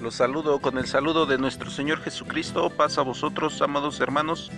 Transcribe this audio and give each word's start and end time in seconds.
Los 0.00 0.14
saludo 0.14 0.60
con 0.60 0.78
el 0.78 0.86
saludo 0.86 1.26
de 1.26 1.38
nuestro 1.38 1.70
Señor 1.70 2.00
Jesucristo. 2.00 2.70
Paz 2.70 2.98
a 2.98 3.02
vosotros, 3.02 3.60
amados 3.62 3.98
hermanos. 3.98 4.52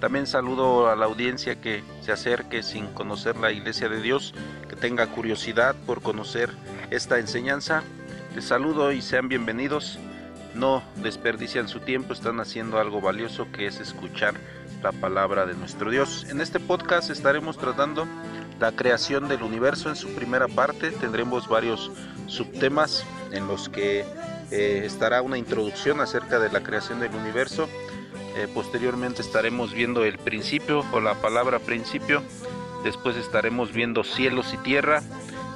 También 0.00 0.26
saludo 0.26 0.88
a 0.88 0.96
la 0.96 1.04
audiencia 1.04 1.60
que 1.60 1.84
se 2.00 2.10
acerque 2.10 2.62
sin 2.62 2.86
conocer 2.86 3.36
la 3.36 3.52
iglesia 3.52 3.90
de 3.90 4.00
Dios, 4.00 4.32
que 4.66 4.76
tenga 4.76 5.06
curiosidad 5.08 5.76
por 5.86 6.00
conocer 6.00 6.50
esta 6.90 7.18
enseñanza. 7.18 7.82
Les 8.34 8.46
saludo 8.46 8.90
y 8.92 9.02
sean 9.02 9.28
bienvenidos. 9.28 9.98
No 10.54 10.82
desperdician 10.96 11.68
su 11.68 11.80
tiempo, 11.80 12.14
están 12.14 12.40
haciendo 12.40 12.78
algo 12.78 13.02
valioso 13.02 13.46
que 13.52 13.66
es 13.66 13.80
escuchar 13.80 14.36
la 14.82 14.92
palabra 14.92 15.44
de 15.44 15.54
nuestro 15.54 15.90
Dios. 15.90 16.24
En 16.30 16.40
este 16.40 16.60
podcast 16.60 17.10
estaremos 17.10 17.58
tratando 17.58 18.06
la 18.58 18.72
creación 18.72 19.28
del 19.28 19.42
universo 19.42 19.90
en 19.90 19.96
su 19.96 20.14
primera 20.14 20.48
parte. 20.48 20.92
Tendremos 20.92 21.46
varios 21.46 21.90
subtemas 22.26 23.04
en 23.32 23.46
los 23.46 23.68
que 23.68 24.06
eh, 24.50 24.82
estará 24.84 25.22
una 25.22 25.38
introducción 25.38 26.00
acerca 26.00 26.38
de 26.38 26.50
la 26.50 26.62
creación 26.62 27.00
del 27.00 27.14
universo. 27.14 27.68
Eh, 28.36 28.48
posteriormente 28.52 29.22
estaremos 29.22 29.72
viendo 29.72 30.04
el 30.04 30.18
principio 30.18 30.84
o 30.92 31.00
la 31.00 31.14
palabra 31.14 31.58
principio. 31.58 32.22
Después 32.84 33.16
estaremos 33.16 33.72
viendo 33.72 34.04
cielos 34.04 34.54
y 34.54 34.56
tierra. 34.58 35.02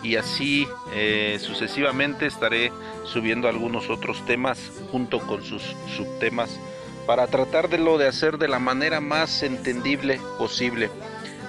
Y 0.03 0.17
así 0.17 0.67
eh, 0.95 1.39
sucesivamente 1.41 2.27
estaré 2.27 2.73
subiendo 3.05 3.49
algunos 3.49 3.89
otros 3.89 4.25
temas 4.27 4.59
junto 4.91 5.21
con 5.21 5.45
sus 5.45 5.63
subtemas 5.97 6.59
para 7.07 7.29
tratar 7.29 7.69
de 7.69 7.79
lo 7.79 7.99
de 7.99 8.09
hacer 8.09 8.39
de 8.39 8.49
la 8.49 8.59
manera 8.59 9.01
más 9.01 9.43
entendible 9.43 10.21
posible. 10.39 10.91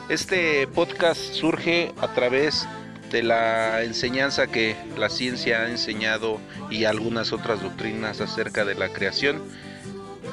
Este 0.09 0.67
podcast 0.67 1.19
surge 1.19 1.93
a 1.99 2.13
través 2.13 2.67
de 2.67 2.82
la 3.21 3.83
enseñanza 3.83 4.47
que 4.47 4.75
la 4.97 5.09
ciencia 5.09 5.61
ha 5.61 5.69
enseñado 5.69 6.39
y 6.71 6.85
algunas 6.85 7.31
otras 7.33 7.61
doctrinas 7.61 8.21
acerca 8.21 8.65
de 8.65 8.75
la 8.75 8.89
creación. 8.89 9.43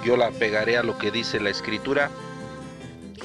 Yo 0.05 0.17
la 0.17 0.31
pegaré 0.31 0.79
a 0.79 0.83
lo 0.83 0.97
que 0.97 1.11
dice 1.11 1.41
la 1.41 1.51
escritura. 1.51 2.11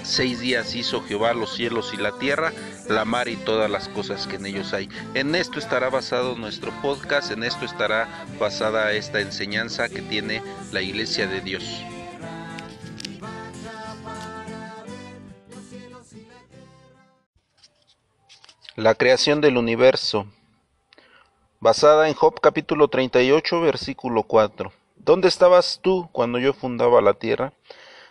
Seis 0.03 0.39
días 0.39 0.75
hizo 0.75 1.01
Jehová 1.03 1.33
los 1.33 1.55
cielos 1.55 1.93
y 1.93 1.97
la 1.97 2.17
tierra, 2.17 2.51
la 2.89 3.05
mar 3.05 3.29
y 3.29 3.37
todas 3.37 3.71
las 3.71 3.87
cosas 3.87 4.27
que 4.27 4.35
en 4.35 4.45
ellos 4.45 4.73
hay. 4.73 4.89
En 5.13 5.35
esto 5.35 5.59
estará 5.59 5.89
basado 5.89 6.35
nuestro 6.35 6.71
podcast, 6.81 7.31
en 7.31 7.43
esto 7.43 7.65
estará 7.65 8.25
basada 8.39 8.91
esta 8.91 9.21
enseñanza 9.21 9.87
que 9.87 10.01
tiene 10.01 10.41
la 10.71 10.81
iglesia 10.81 11.27
de 11.27 11.41
Dios. 11.41 11.63
La 18.77 18.93
creación 18.93 19.39
del 19.39 19.55
universo. 19.55 20.27
Basada 21.61 22.09
en 22.09 22.13
Job 22.13 22.41
capítulo 22.41 22.89
38 22.89 23.61
versículo 23.61 24.23
4. 24.23 24.73
¿Dónde 24.97 25.29
estabas 25.29 25.79
tú 25.81 26.09
cuando 26.11 26.39
yo 26.39 26.51
fundaba 26.51 27.01
la 27.01 27.13
tierra? 27.13 27.53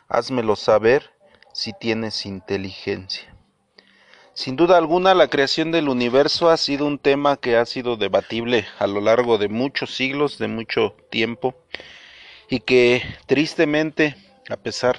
Házmelo 0.08 0.56
saber 0.56 1.10
si 1.52 1.74
tienes 1.74 2.24
inteligencia. 2.24 3.36
Sin 4.32 4.56
duda 4.56 4.78
alguna, 4.78 5.12
la 5.12 5.28
creación 5.28 5.70
del 5.70 5.90
universo 5.90 6.48
ha 6.48 6.56
sido 6.56 6.86
un 6.86 6.98
tema 6.98 7.36
que 7.36 7.58
ha 7.58 7.66
sido 7.66 7.98
debatible 7.98 8.64
a 8.78 8.86
lo 8.86 9.02
largo 9.02 9.36
de 9.36 9.50
muchos 9.50 9.94
siglos, 9.94 10.38
de 10.38 10.48
mucho 10.48 10.96
tiempo, 11.10 11.54
y 12.48 12.60
que 12.60 13.02
tristemente, 13.26 14.16
a 14.48 14.56
pesar 14.56 14.96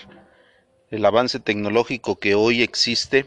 del 0.92 1.04
avance 1.06 1.40
tecnológico 1.40 2.18
que 2.18 2.36
hoy 2.36 2.62
existe, 2.62 3.26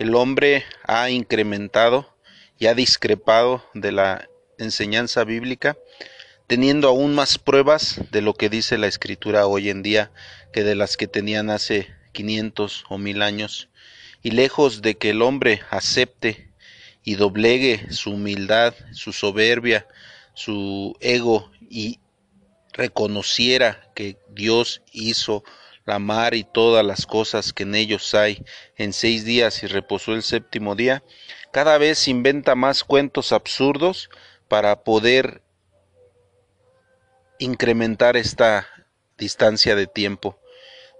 el 0.00 0.14
hombre 0.14 0.64
ha 0.84 1.10
incrementado 1.10 2.16
y 2.58 2.68
ha 2.68 2.74
discrepado 2.74 3.62
de 3.74 3.92
la 3.92 4.30
enseñanza 4.56 5.24
bíblica, 5.24 5.76
teniendo 6.46 6.88
aún 6.88 7.14
más 7.14 7.36
pruebas 7.36 8.00
de 8.10 8.22
lo 8.22 8.32
que 8.32 8.48
dice 8.48 8.78
la 8.78 8.86
escritura 8.86 9.46
hoy 9.46 9.68
en 9.68 9.82
día 9.82 10.10
que 10.54 10.64
de 10.64 10.74
las 10.74 10.96
que 10.96 11.06
tenían 11.06 11.50
hace 11.50 11.86
500 12.12 12.86
o 12.88 12.96
mil 12.96 13.20
años. 13.20 13.68
Y 14.22 14.30
lejos 14.30 14.80
de 14.80 14.96
que 14.96 15.10
el 15.10 15.20
hombre 15.20 15.60
acepte 15.68 16.50
y 17.04 17.16
doblegue 17.16 17.92
su 17.92 18.12
humildad, 18.12 18.72
su 18.92 19.12
soberbia, 19.12 19.86
su 20.32 20.96
ego 21.00 21.52
y 21.68 22.00
reconociera 22.72 23.92
que 23.94 24.16
Dios 24.30 24.80
hizo 24.92 25.44
la 25.90 25.98
mar 25.98 26.34
y 26.34 26.44
todas 26.44 26.86
las 26.86 27.04
cosas 27.04 27.52
que 27.52 27.64
en 27.64 27.74
ellos 27.74 28.14
hay 28.14 28.44
en 28.76 28.92
seis 28.92 29.24
días 29.24 29.64
y 29.64 29.66
reposó 29.66 30.14
el 30.14 30.22
séptimo 30.22 30.76
día, 30.76 31.02
cada 31.50 31.78
vez 31.78 32.06
inventa 32.06 32.54
más 32.54 32.84
cuentos 32.84 33.32
absurdos 33.32 34.08
para 34.46 34.84
poder 34.84 35.42
incrementar 37.40 38.16
esta 38.16 38.68
distancia 39.18 39.74
de 39.74 39.88
tiempo. 39.88 40.38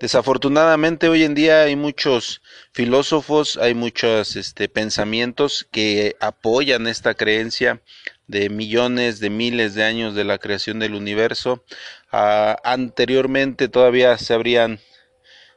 Desafortunadamente 0.00 1.08
hoy 1.08 1.22
en 1.22 1.34
día 1.34 1.62
hay 1.62 1.76
muchos 1.76 2.42
filósofos, 2.72 3.58
hay 3.58 3.74
muchos 3.74 4.34
este, 4.34 4.68
pensamientos 4.68 5.68
que 5.70 6.16
apoyan 6.20 6.88
esta 6.88 7.14
creencia 7.14 7.80
de 8.26 8.48
millones 8.48 9.20
de 9.20 9.28
miles 9.28 9.74
de 9.74 9.84
años 9.84 10.14
de 10.14 10.24
la 10.24 10.38
creación 10.38 10.78
del 10.78 10.94
universo. 10.94 11.64
Anteriormente 12.10 13.68
todavía 13.68 14.18
se 14.18 14.34
habrían 14.34 14.80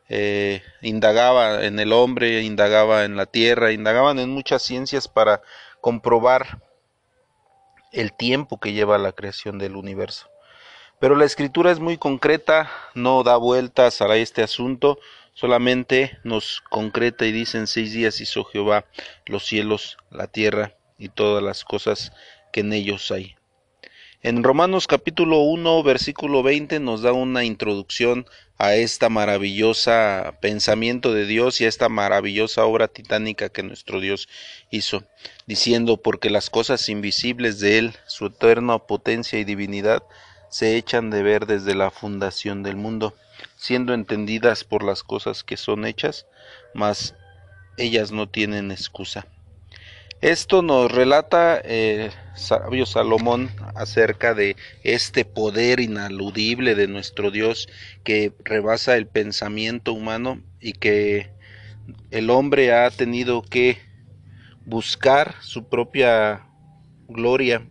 eh, 0.09 0.61
indagaba 0.81 1.65
en 1.65 1.79
el 1.79 1.93
hombre, 1.93 2.41
indagaba 2.41 3.05
en 3.05 3.15
la 3.15 3.25
tierra, 3.25 3.71
indagaban 3.71 4.19
en 4.19 4.29
muchas 4.29 4.61
ciencias 4.61 5.07
para 5.07 5.41
comprobar 5.81 6.61
el 7.91 8.13
tiempo 8.13 8.59
que 8.59 8.73
lleva 8.73 8.97
la 8.97 9.13
creación 9.13 9.57
del 9.57 9.75
universo. 9.75 10.29
Pero 10.99 11.15
la 11.15 11.25
escritura 11.25 11.71
es 11.71 11.79
muy 11.79 11.97
concreta, 11.97 12.69
no 12.93 13.23
da 13.23 13.37
vueltas 13.37 14.01
a 14.01 14.15
este 14.15 14.43
asunto, 14.43 14.99
solamente 15.33 16.19
nos 16.23 16.61
concreta 16.61 17.25
y 17.25 17.31
dice 17.31 17.57
en 17.57 17.67
seis 17.67 17.93
días 17.93 18.21
hizo 18.21 18.43
Jehová 18.43 18.85
los 19.25 19.45
cielos, 19.45 19.97
la 20.11 20.27
tierra 20.27 20.75
y 20.97 21.09
todas 21.09 21.43
las 21.43 21.63
cosas 21.63 22.13
que 22.51 22.59
en 22.61 22.73
ellos 22.73 23.11
hay. 23.11 23.35
En 24.25 24.41
Romanos 24.41 24.87
capítulo 24.87 25.39
1 25.39 25.83
versículo 25.83 26.43
20 26.43 26.79
nos 26.79 27.01
da 27.01 27.11
una 27.11 27.43
introducción 27.43 28.25
a 28.57 28.73
esta 28.73 29.09
maravillosa 29.09 30.37
pensamiento 30.39 31.13
de 31.13 31.25
Dios 31.25 31.59
y 31.59 31.65
a 31.65 31.67
esta 31.67 31.89
maravillosa 31.89 32.63
obra 32.63 32.87
titánica 32.87 33.49
que 33.49 33.63
nuestro 33.63 33.99
Dios 33.99 34.29
hizo, 34.71 35.03
diciendo 35.45 35.97
porque 35.97 36.29
las 36.29 36.49
cosas 36.49 36.87
invisibles 36.87 37.59
de 37.59 37.79
Él, 37.79 37.95
su 38.07 38.27
eterna 38.27 38.79
potencia 38.79 39.39
y 39.39 39.43
divinidad, 39.43 40.03
se 40.47 40.77
echan 40.77 41.09
de 41.09 41.21
ver 41.21 41.45
desde 41.45 41.75
la 41.75 41.91
fundación 41.91 42.63
del 42.63 42.77
mundo, 42.77 43.13
siendo 43.57 43.93
entendidas 43.93 44.63
por 44.63 44.85
las 44.85 45.03
cosas 45.03 45.43
que 45.43 45.57
son 45.57 45.85
hechas, 45.85 46.27
mas 46.73 47.13
ellas 47.75 48.13
no 48.13 48.29
tienen 48.29 48.71
excusa. 48.71 49.27
Esto 50.23 50.61
nos 50.61 50.89
relata 50.89 51.57
el 51.57 51.99
eh, 51.99 52.11
sabio 52.33 52.85
Salomón 52.85 53.49
acerca 53.75 54.33
de 54.33 54.55
este 54.85 55.25
poder 55.25 55.81
inaludible 55.81 56.75
de 56.75 56.87
nuestro 56.87 57.29
Dios 57.29 57.67
que 58.05 58.31
rebasa 58.45 58.95
el 58.95 59.05
pensamiento 59.05 59.91
humano 59.91 60.41
y 60.61 60.71
que 60.71 61.33
el 62.09 62.29
hombre 62.29 62.71
ha 62.71 62.89
tenido 62.89 63.41
que 63.41 63.79
buscar 64.65 65.35
su 65.41 65.67
propia 65.67 66.47
gloria 67.09 67.67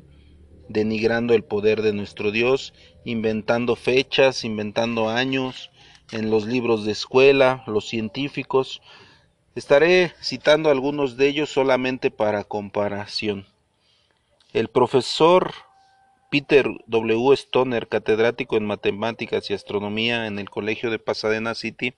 denigrando 0.68 1.32
el 1.32 1.44
poder 1.44 1.80
de 1.80 1.94
nuestro 1.94 2.32
Dios, 2.32 2.74
inventando 3.06 3.76
fechas, 3.76 4.44
inventando 4.44 5.08
años 5.08 5.70
en 6.10 6.28
los 6.28 6.44
libros 6.44 6.84
de 6.84 6.92
escuela, 6.92 7.64
los 7.66 7.88
científicos, 7.88 8.82
Estaré 9.54 10.14
citando 10.22 10.70
algunos 10.70 11.18
de 11.18 11.28
ellos 11.28 11.50
solamente 11.50 12.10
para 12.10 12.42
comparación. 12.42 13.46
El 14.54 14.68
profesor 14.68 15.52
Peter 16.30 16.66
W. 16.86 17.34
Stoner, 17.34 17.86
catedrático 17.86 18.56
en 18.56 18.64
matemáticas 18.64 19.50
y 19.50 19.54
astronomía 19.54 20.26
en 20.26 20.38
el 20.38 20.48
Colegio 20.48 20.90
de 20.90 20.98
Pasadena 20.98 21.54
City, 21.54 21.92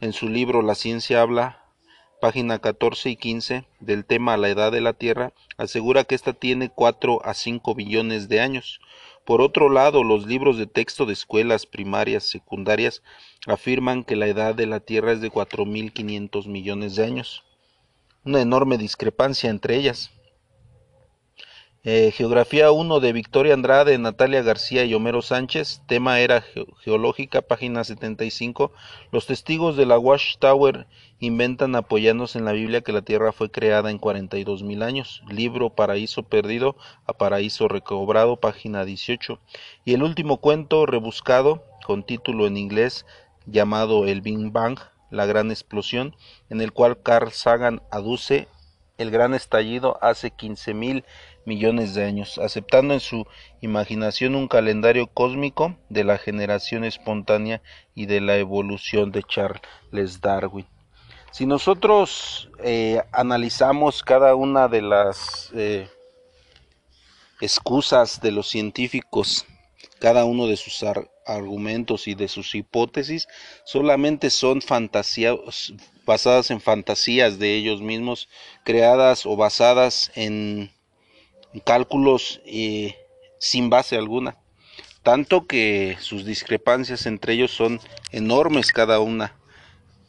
en 0.00 0.14
su 0.14 0.30
libro 0.30 0.62
La 0.62 0.74
ciencia 0.74 1.20
habla, 1.20 1.62
página 2.22 2.60
14 2.60 3.10
y 3.10 3.16
15, 3.16 3.66
del 3.80 4.06
tema 4.06 4.38
La 4.38 4.48
edad 4.48 4.72
de 4.72 4.80
la 4.80 4.94
Tierra, 4.94 5.34
asegura 5.58 6.04
que 6.04 6.14
ésta 6.14 6.32
tiene 6.32 6.70
4 6.70 7.20
a 7.26 7.34
5 7.34 7.74
billones 7.74 8.30
de 8.30 8.40
años, 8.40 8.80
por 9.26 9.42
otro 9.42 9.68
lado, 9.68 10.04
los 10.04 10.24
libros 10.24 10.56
de 10.56 10.68
texto 10.68 11.04
de 11.04 11.12
escuelas 11.12 11.66
primarias, 11.66 12.28
secundarias, 12.28 13.02
afirman 13.46 14.04
que 14.04 14.16
la 14.16 14.26
edad 14.26 14.54
de 14.54 14.66
la 14.66 14.80
Tierra 14.80 15.12
es 15.12 15.20
de 15.20 15.30
4.500 15.30 16.46
millones 16.46 16.96
de 16.96 17.04
años. 17.04 17.44
Una 18.24 18.40
enorme 18.40 18.76
discrepancia 18.76 19.50
entre 19.50 19.76
ellas. 19.76 20.10
Eh, 21.88 22.10
Geografía 22.10 22.72
1 22.72 22.98
de 22.98 23.12
Victoria 23.12 23.54
Andrade, 23.54 23.96
Natalia 23.96 24.42
García 24.42 24.84
y 24.84 24.92
Homero 24.92 25.22
Sánchez. 25.22 25.82
Tema 25.86 26.18
era 26.18 26.42
geológica, 26.80 27.42
página 27.42 27.84
75. 27.84 28.72
Los 29.12 29.26
testigos 29.26 29.76
de 29.76 29.86
la 29.86 29.96
Watchtower 29.96 30.88
inventan 31.20 31.76
apoyándose 31.76 32.38
en 32.40 32.44
la 32.44 32.50
Biblia 32.50 32.80
que 32.80 32.90
la 32.90 33.02
Tierra 33.02 33.30
fue 33.30 33.52
creada 33.52 33.92
en 33.92 33.98
42 33.98 34.64
mil 34.64 34.82
años. 34.82 35.22
Libro 35.30 35.70
Paraíso 35.70 36.24
Perdido 36.24 36.74
a 37.06 37.12
Paraíso 37.12 37.68
Recobrado, 37.68 38.34
página 38.38 38.84
18. 38.84 39.38
Y 39.84 39.94
el 39.94 40.02
último 40.02 40.38
cuento 40.38 40.86
rebuscado, 40.86 41.62
con 41.86 42.02
título 42.02 42.48
en 42.48 42.56
inglés 42.56 43.06
llamado 43.46 44.06
El 44.06 44.20
Big 44.20 44.50
Bang, 44.50 44.78
la 45.10 45.26
gran 45.26 45.50
explosión, 45.50 46.14
en 46.50 46.60
el 46.60 46.72
cual 46.72 47.00
Carl 47.02 47.32
Sagan 47.32 47.82
aduce 47.90 48.48
el 48.98 49.10
gran 49.10 49.34
estallido 49.34 49.98
hace 50.02 50.30
15 50.30 50.74
mil 50.74 51.04
millones 51.44 51.94
de 51.94 52.04
años, 52.04 52.38
aceptando 52.38 52.94
en 52.94 53.00
su 53.00 53.26
imaginación 53.60 54.34
un 54.34 54.48
calendario 54.48 55.06
cósmico 55.06 55.76
de 55.88 56.04
la 56.04 56.18
generación 56.18 56.84
espontánea 56.84 57.62
y 57.94 58.06
de 58.06 58.20
la 58.20 58.36
evolución 58.36 59.12
de 59.12 59.22
Charles 59.22 60.20
Darwin. 60.20 60.66
Si 61.30 61.46
nosotros 61.46 62.50
eh, 62.62 63.02
analizamos 63.12 64.02
cada 64.02 64.34
una 64.34 64.68
de 64.68 64.82
las 64.82 65.50
eh, 65.54 65.88
excusas 67.40 68.20
de 68.20 68.32
los 68.32 68.48
científicos, 68.48 69.44
cada 70.00 70.24
uno 70.24 70.46
de 70.46 70.56
sus 70.56 70.82
argumentos 71.26 72.08
y 72.08 72.14
de 72.14 72.28
sus 72.28 72.54
hipótesis, 72.54 73.28
solamente 73.64 74.30
son 74.30 74.62
fantasías 74.62 75.72
basadas 76.06 76.50
en 76.50 76.60
fantasías 76.60 77.38
de 77.38 77.54
ellos 77.54 77.82
mismos, 77.82 78.28
creadas 78.64 79.26
o 79.26 79.36
basadas 79.36 80.12
en 80.14 80.70
cálculos 81.64 82.40
eh, 82.46 82.96
sin 83.38 83.68
base 83.70 83.96
alguna, 83.96 84.36
tanto 85.02 85.46
que 85.46 85.96
sus 86.00 86.24
discrepancias 86.24 87.06
entre 87.06 87.34
ellos 87.34 87.50
son 87.50 87.80
enormes 88.12 88.72
cada 88.72 89.00
una. 89.00 89.34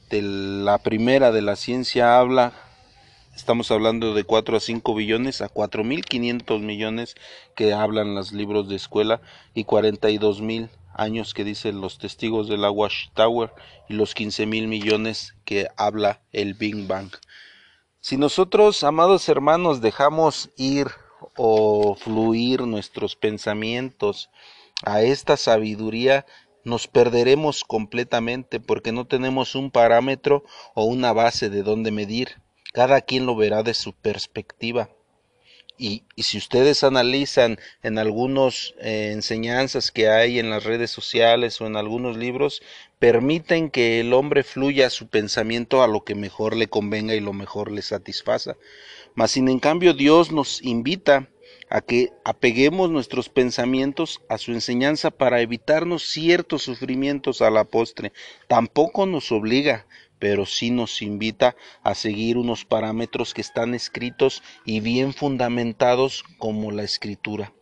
De 0.09 0.21
la 0.21 0.77
primera 0.77 1.31
de 1.31 1.41
la 1.41 1.57
ciencia 1.57 2.17
habla, 2.17 2.53
estamos 3.35 3.71
hablando 3.71 4.13
de 4.13 4.23
4 4.23 4.57
a 4.57 4.59
5 4.59 4.95
billones 4.95 5.41
a 5.41 5.49
4.500 5.49 6.61
millones 6.61 7.15
que 7.55 7.73
hablan 7.73 8.15
los 8.15 8.31
libros 8.31 8.69
de 8.69 8.77
escuela 8.77 9.19
y 9.53 9.65
42 9.65 10.41
mil 10.41 10.69
años 10.97 11.33
que 11.33 11.43
dicen 11.43 11.79
los 11.79 11.97
testigos 11.97 12.49
de 12.49 12.57
la 12.57 12.71
Watchtower 12.71 13.53
y 13.87 13.93
los 13.93 14.13
15 14.13 14.45
mil 14.45 14.67
millones 14.67 15.35
que 15.45 15.67
habla 15.77 16.21
el 16.31 16.53
Big 16.53 16.87
Bang. 16.87 17.11
Si 18.01 18.17
nosotros, 18.17 18.83
amados 18.83 19.29
hermanos, 19.29 19.81
dejamos 19.81 20.49
ir 20.57 20.87
o 21.35 21.95
fluir 21.95 22.61
nuestros 22.61 23.15
pensamientos 23.15 24.29
a 24.83 25.01
esta 25.01 25.37
sabiduría, 25.37 26.25
nos 26.63 26.87
perderemos 26.87 27.63
completamente 27.63 28.59
porque 28.59 28.91
no 28.91 29.07
tenemos 29.07 29.55
un 29.55 29.71
parámetro 29.71 30.43
o 30.75 30.83
una 30.85 31.13
base 31.13 31.49
de 31.49 31.63
donde 31.63 31.91
medir. 31.91 32.41
Cada 32.73 33.01
quien 33.01 33.25
lo 33.25 33.35
verá 33.35 33.63
de 33.63 33.73
su 33.73 33.93
perspectiva. 33.93 34.89
Y, 35.77 36.03
si 36.17 36.37
ustedes 36.37 36.83
analizan 36.83 37.59
en 37.83 37.99
algunas 37.99 38.73
eh, 38.79 39.11
enseñanzas 39.13 39.91
que 39.91 40.09
hay 40.09 40.39
en 40.39 40.49
las 40.49 40.63
redes 40.63 40.89
sociales 40.89 41.61
o 41.61 41.67
en 41.67 41.75
algunos 41.75 42.17
libros, 42.17 42.61
permiten 42.99 43.69
que 43.69 43.99
el 43.99 44.13
hombre 44.13 44.43
fluya 44.43 44.89
su 44.89 45.07
pensamiento 45.07 45.83
a 45.83 45.87
lo 45.87 46.03
que 46.03 46.15
mejor 46.15 46.55
le 46.55 46.67
convenga 46.67 47.13
y 47.13 47.19
lo 47.19 47.33
mejor 47.33 47.71
le 47.71 47.83
satisfaza. 47.83 48.55
Mas 49.13 49.31
sin 49.31 49.49
en 49.49 49.59
cambio 49.59 49.93
Dios 49.93 50.31
nos 50.31 50.61
invita 50.63 51.29
a 51.69 51.81
que 51.81 52.11
apeguemos 52.23 52.89
nuestros 52.89 53.29
pensamientos 53.29 54.21
a 54.29 54.37
su 54.37 54.53
enseñanza 54.53 55.11
para 55.11 55.41
evitarnos 55.41 56.03
ciertos 56.03 56.63
sufrimientos 56.63 57.41
a 57.41 57.49
la 57.49 57.65
postre. 57.65 58.13
Tampoco 58.47 59.05
nos 59.05 59.31
obliga, 59.31 59.85
pero 60.19 60.45
sí 60.45 60.71
nos 60.71 61.01
invita 61.01 61.55
a 61.83 61.95
seguir 61.95 62.37
unos 62.37 62.65
parámetros 62.65 63.33
que 63.33 63.41
están 63.41 63.73
escritos 63.73 64.43
y 64.65 64.79
bien 64.79 65.13
fundamentados 65.13 66.23
como 66.37 66.71
la 66.71 66.83
escritura. 66.83 67.53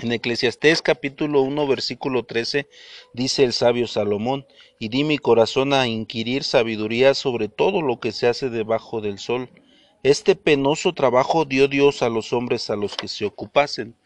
En 0.00 0.12
Eclesiastés 0.12 0.80
capítulo 0.80 1.42
1 1.42 1.66
versículo 1.66 2.22
13 2.22 2.68
dice 3.14 3.42
el 3.42 3.52
sabio 3.52 3.88
Salomón, 3.88 4.46
y 4.78 4.90
di 4.90 5.02
mi 5.02 5.18
corazón 5.18 5.72
a 5.72 5.88
inquirir 5.88 6.44
sabiduría 6.44 7.14
sobre 7.14 7.48
todo 7.48 7.82
lo 7.82 7.98
que 7.98 8.12
se 8.12 8.28
hace 8.28 8.48
debajo 8.48 9.00
del 9.00 9.18
sol. 9.18 9.50
Este 10.04 10.36
penoso 10.36 10.94
trabajo 10.94 11.44
dio 11.44 11.66
Dios 11.66 12.02
a 12.02 12.08
los 12.08 12.32
hombres 12.32 12.70
a 12.70 12.76
los 12.76 12.94
que 12.94 13.08
se 13.08 13.24
ocupasen. 13.24 13.96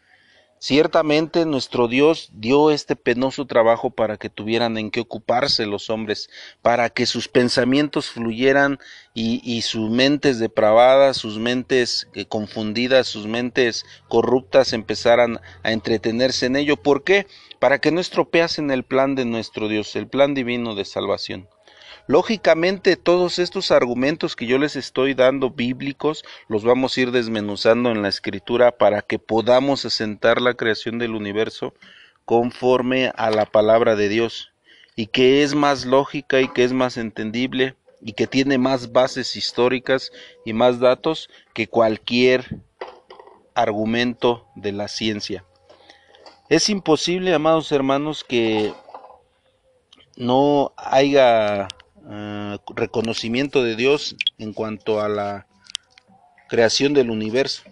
Ciertamente 0.65 1.45
nuestro 1.45 1.89
Dios 1.89 2.29
dio 2.35 2.71
este 2.71 2.95
penoso 2.95 3.45
trabajo 3.45 3.89
para 3.89 4.15
que 4.15 4.29
tuvieran 4.29 4.77
en 4.77 4.91
qué 4.91 5.01
ocuparse 5.01 5.65
los 5.65 5.89
hombres, 5.89 6.29
para 6.61 6.89
que 6.89 7.05
sus 7.05 7.27
pensamientos 7.27 8.09
fluyeran 8.09 8.79
y, 9.13 9.61
sus 9.63 9.89
mentes 9.89 10.39
depravadas, 10.39 11.17
sus 11.17 11.37
mentes 11.37 12.07
eh, 12.13 12.27
confundidas, 12.27 13.07
sus 13.07 13.27
mentes 13.27 13.85
corruptas 14.07 14.71
empezaran 14.71 15.41
a 15.63 15.73
entretenerse 15.73 16.45
en 16.45 16.55
ello. 16.55 16.77
¿Por 16.77 17.03
qué? 17.03 17.27
Para 17.59 17.79
que 17.79 17.91
no 17.91 17.99
estropeasen 17.99 18.71
el 18.71 18.83
plan 18.83 19.15
de 19.15 19.25
nuestro 19.25 19.67
Dios, 19.67 19.93
el 19.97 20.07
plan 20.07 20.33
divino 20.33 20.75
de 20.75 20.85
salvación. 20.85 21.49
Lógicamente, 22.05 22.97
todos 22.97 23.39
estos 23.39 23.71
argumentos 23.71 24.35
que 24.35 24.45
yo 24.45 24.57
les 24.57 24.75
estoy 24.75 25.13
dando 25.13 25.51
bíblicos 25.51 26.25
los 26.49 26.65
vamos 26.65 26.97
a 26.97 27.01
ir 27.01 27.11
desmenuzando 27.11 27.91
en 27.91 28.01
la 28.01 28.09
escritura 28.09 28.73
para 28.73 29.01
que 29.01 29.19
podamos 29.19 29.85
asentar 29.85 30.41
la 30.41 30.53
creación 30.53 30.99
del 30.99 31.15
universo 31.15 31.73
conforme 32.25 33.13
a 33.15 33.29
la 33.29 33.45
palabra 33.45 33.95
de 33.95 34.09
Dios 34.09 34.51
y 34.97 35.07
que 35.07 35.43
es 35.43 35.55
más 35.55 35.85
lógica 35.85 36.41
y 36.41 36.49
que 36.49 36.65
es 36.65 36.73
más 36.73 36.97
entendible 36.97 37.75
y 38.01 38.13
que 38.13 38.27
tiene 38.27 38.57
más 38.57 38.91
bases 38.91 39.37
históricas 39.37 40.11
y 40.43 40.51
más 40.51 40.81
datos 40.81 41.29
que 41.53 41.67
cualquier 41.67 42.59
argumento 43.55 44.45
de 44.55 44.73
la 44.73 44.89
ciencia. 44.89 45.45
Es 46.49 46.69
imposible, 46.69 47.33
amados 47.33 47.71
hermanos, 47.71 48.25
que 48.25 48.73
no 50.17 50.73
haya 50.75 51.69
eh, 52.09 52.57
reconocimiento 52.75 53.63
de 53.63 53.75
Dios 53.75 54.15
en 54.37 54.53
cuanto 54.53 55.01
a 55.01 55.09
la 55.09 55.47
creación 56.49 56.93
del 56.93 57.09
universo. 57.09 57.63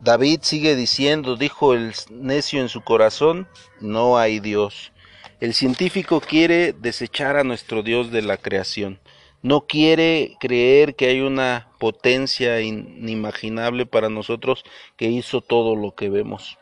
David 0.00 0.40
sigue 0.42 0.76
diciendo, 0.76 1.36
dijo 1.36 1.74
el 1.74 1.92
necio 2.10 2.60
en 2.60 2.68
su 2.68 2.82
corazón, 2.82 3.48
no 3.80 4.18
hay 4.18 4.38
Dios. 4.38 4.92
El 5.40 5.54
científico 5.54 6.20
quiere 6.20 6.72
desechar 6.72 7.36
a 7.36 7.44
nuestro 7.44 7.82
Dios 7.82 8.10
de 8.10 8.22
la 8.22 8.36
creación. 8.36 9.00
No 9.42 9.66
quiere 9.66 10.36
creer 10.40 10.96
que 10.96 11.06
hay 11.06 11.20
una 11.20 11.68
potencia 11.78 12.60
inimaginable 12.60 13.86
para 13.86 14.08
nosotros 14.08 14.64
que 14.96 15.06
hizo 15.06 15.40
todo 15.40 15.76
lo 15.76 15.94
que 15.94 16.08
vemos. 16.08 16.58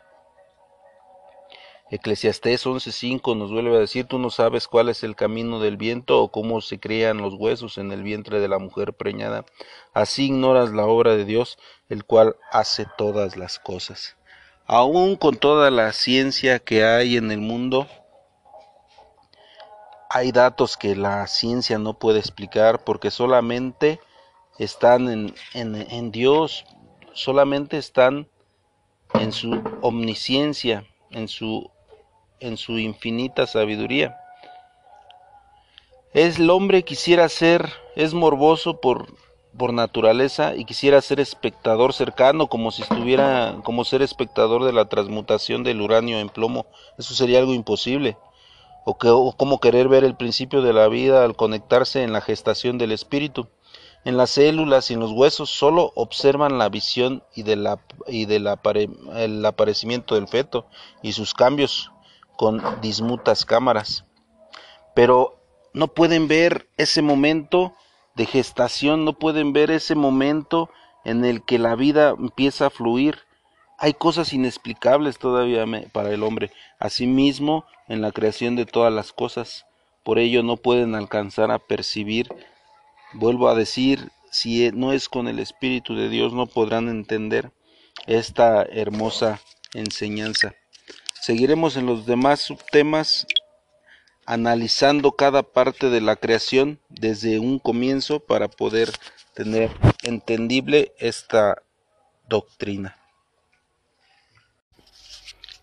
Eclesiastés 1.89 2.67
11:5 2.67 3.37
nos 3.37 3.53
vuelve 3.53 3.77
a 3.77 3.79
decir, 3.79 4.07
tú 4.07 4.19
no 4.19 4.31
sabes 4.31 4.67
cuál 4.67 4.89
es 4.89 5.05
el 5.05 5.15
camino 5.15 5.61
del 5.61 5.77
viento 5.77 6.21
o 6.21 6.33
cómo 6.33 6.61
se 6.61 6.81
crean 6.81 7.19
los 7.19 7.35
huesos 7.35 7.79
en 7.79 7.93
el 7.93 8.03
vientre 8.03 8.41
de 8.41 8.49
la 8.49 8.59
mujer 8.59 8.93
preñada. 8.93 9.45
Así 9.95 10.27
ignoras 10.27 10.73
la 10.73 10.85
obra 10.87 11.15
de 11.15 11.25
Dios, 11.25 11.59
el 11.89 12.05
cual 12.05 12.35
hace 12.51 12.87
todas 12.99 13.37
las 13.37 13.61
cosas. 13.61 14.17
Aún 14.67 15.15
con 15.15 15.37
toda 15.37 15.71
la 15.71 15.93
ciencia 15.93 16.59
que 16.59 16.85
hay 16.85 17.17
en 17.17 17.31
el 17.31 17.41
mundo, 17.41 17.87
hay 20.11 20.33
datos 20.33 20.77
que 20.77 20.97
la 20.97 21.25
ciencia 21.29 21.79
no 21.79 22.01
puede 22.01 22.19
explicar 22.19 22.83
porque 22.83 23.13
solamente 23.13 24.01
están 24.59 25.09
en, 25.09 25.35
en, 25.55 25.77
en 25.77 26.11
Dios, 26.11 26.65
solamente 27.13 27.79
están 27.79 28.29
en 29.15 29.31
su 29.31 29.63
omnisciencia, 29.83 30.85
en 31.13 31.29
su 31.29 31.71
en 32.41 32.57
su 32.57 32.79
infinita 32.79 33.47
sabiduría. 33.47 34.19
Es 36.13 36.39
el 36.39 36.51
hombre 36.51 36.83
quisiera 36.83 37.29
ser, 37.29 37.71
es 37.95 38.15
morboso 38.15 38.81
por, 38.81 39.07
por 39.57 39.73
naturaleza 39.73 40.55
y 40.55 40.65
quisiera 40.65 41.01
ser 41.03 41.21
espectador 41.21 41.93
cercano, 41.93 42.47
como 42.47 42.71
si 42.71 42.83
estuviera, 42.83 43.57
como 43.65 43.85
ser 43.85 44.03
espectador 44.03 44.65
de 44.65 44.73
la 44.73 44.89
transmutación 44.89 45.63
del 45.63 45.81
uranio 45.81 46.19
en 46.19 46.29
plomo. 46.29 46.67
Eso 46.99 47.15
sería 47.15 47.39
algo 47.39 47.55
imposible. 47.55 48.17
O, 48.85 48.97
que, 48.97 49.09
o 49.09 49.33
como 49.33 49.59
querer 49.61 49.89
ver 49.89 50.05
el 50.05 50.17
principio 50.17 50.63
de 50.63 50.73
la 50.73 50.89
vida 50.89 51.25
al 51.25 51.35
conectarse 51.35 52.03
en 52.03 52.13
la 52.13 52.21
gestación 52.21 52.79
del 52.79 52.93
espíritu. 52.93 53.49
En 54.05 54.17
las 54.17 54.31
células 54.31 54.91
y 54.91 54.95
en 54.95 55.01
los 55.01 55.11
huesos 55.11 55.51
solo 55.51 55.93
observan 55.97 56.59
la 56.59 56.69
visión 56.69 57.25
y, 57.35 57.43
de 57.43 57.57
la, 57.57 57.81
y 58.07 58.33
el 58.33 59.45
aparecimiento 59.45 60.15
del 60.15 60.29
feto 60.29 60.67
y 61.03 61.13
sus 61.13 61.35
cambios 61.35 61.91
con 62.37 62.63
dismutas 62.81 63.45
cámaras. 63.45 64.05
Pero 64.95 65.41
no 65.75 65.89
pueden 65.89 66.29
ver 66.29 66.69
ese 66.77 67.03
momento 67.03 67.75
de 68.15 68.27
gestación, 68.27 69.05
no 69.05 69.19
pueden 69.19 69.53
ver 69.53 69.71
ese 69.71 69.95
momento 69.95 70.71
en 71.05 71.25
el 71.25 71.45
que 71.45 71.59
la 71.59 71.75
vida 71.75 72.11
empieza 72.11 72.67
a 72.67 72.71
fluir. 72.71 73.19
Hay 73.79 73.95
cosas 73.95 74.33
inexplicables 74.33 75.19
todavía 75.19 75.65
para 75.93 76.11
el 76.11 76.23
hombre. 76.23 76.51
Asimismo, 76.79 77.67
en 77.89 78.01
la 78.01 78.13
creación 78.13 78.57
de 78.57 78.67
todas 78.67 78.93
las 78.93 79.13
cosas. 79.13 79.67
Por 80.03 80.19
ello 80.19 80.43
no 80.43 80.57
pueden 80.57 80.95
alcanzar 80.95 81.51
a 81.51 81.59
percibir. 81.59 82.29
Vuelvo 83.13 83.49
a 83.49 83.55
decir, 83.55 84.11
si 84.31 84.71
no 84.73 84.93
es 84.93 85.09
con 85.09 85.29
el 85.29 85.39
Espíritu 85.39 85.95
de 85.95 86.09
Dios, 86.09 86.33
no 86.33 86.47
podrán 86.47 86.89
entender 86.89 87.53
esta 88.07 88.63
hermosa 88.63 89.41
enseñanza. 89.75 90.55
Seguiremos 91.21 91.77
en 91.77 91.87
los 91.87 92.07
demás 92.07 92.41
subtemas 92.41 93.27
analizando 94.27 95.13
cada 95.13 95.43
parte 95.43 95.89
de 95.89 96.01
la 96.01 96.17
creación 96.17 96.81
desde 96.89 97.39
un 97.39 97.59
comienzo 97.59 98.21
para 98.21 98.49
poder 98.49 98.93
tener 99.35 99.71
entendible 100.03 100.93
esta 100.99 101.63
doctrina. 102.29 102.97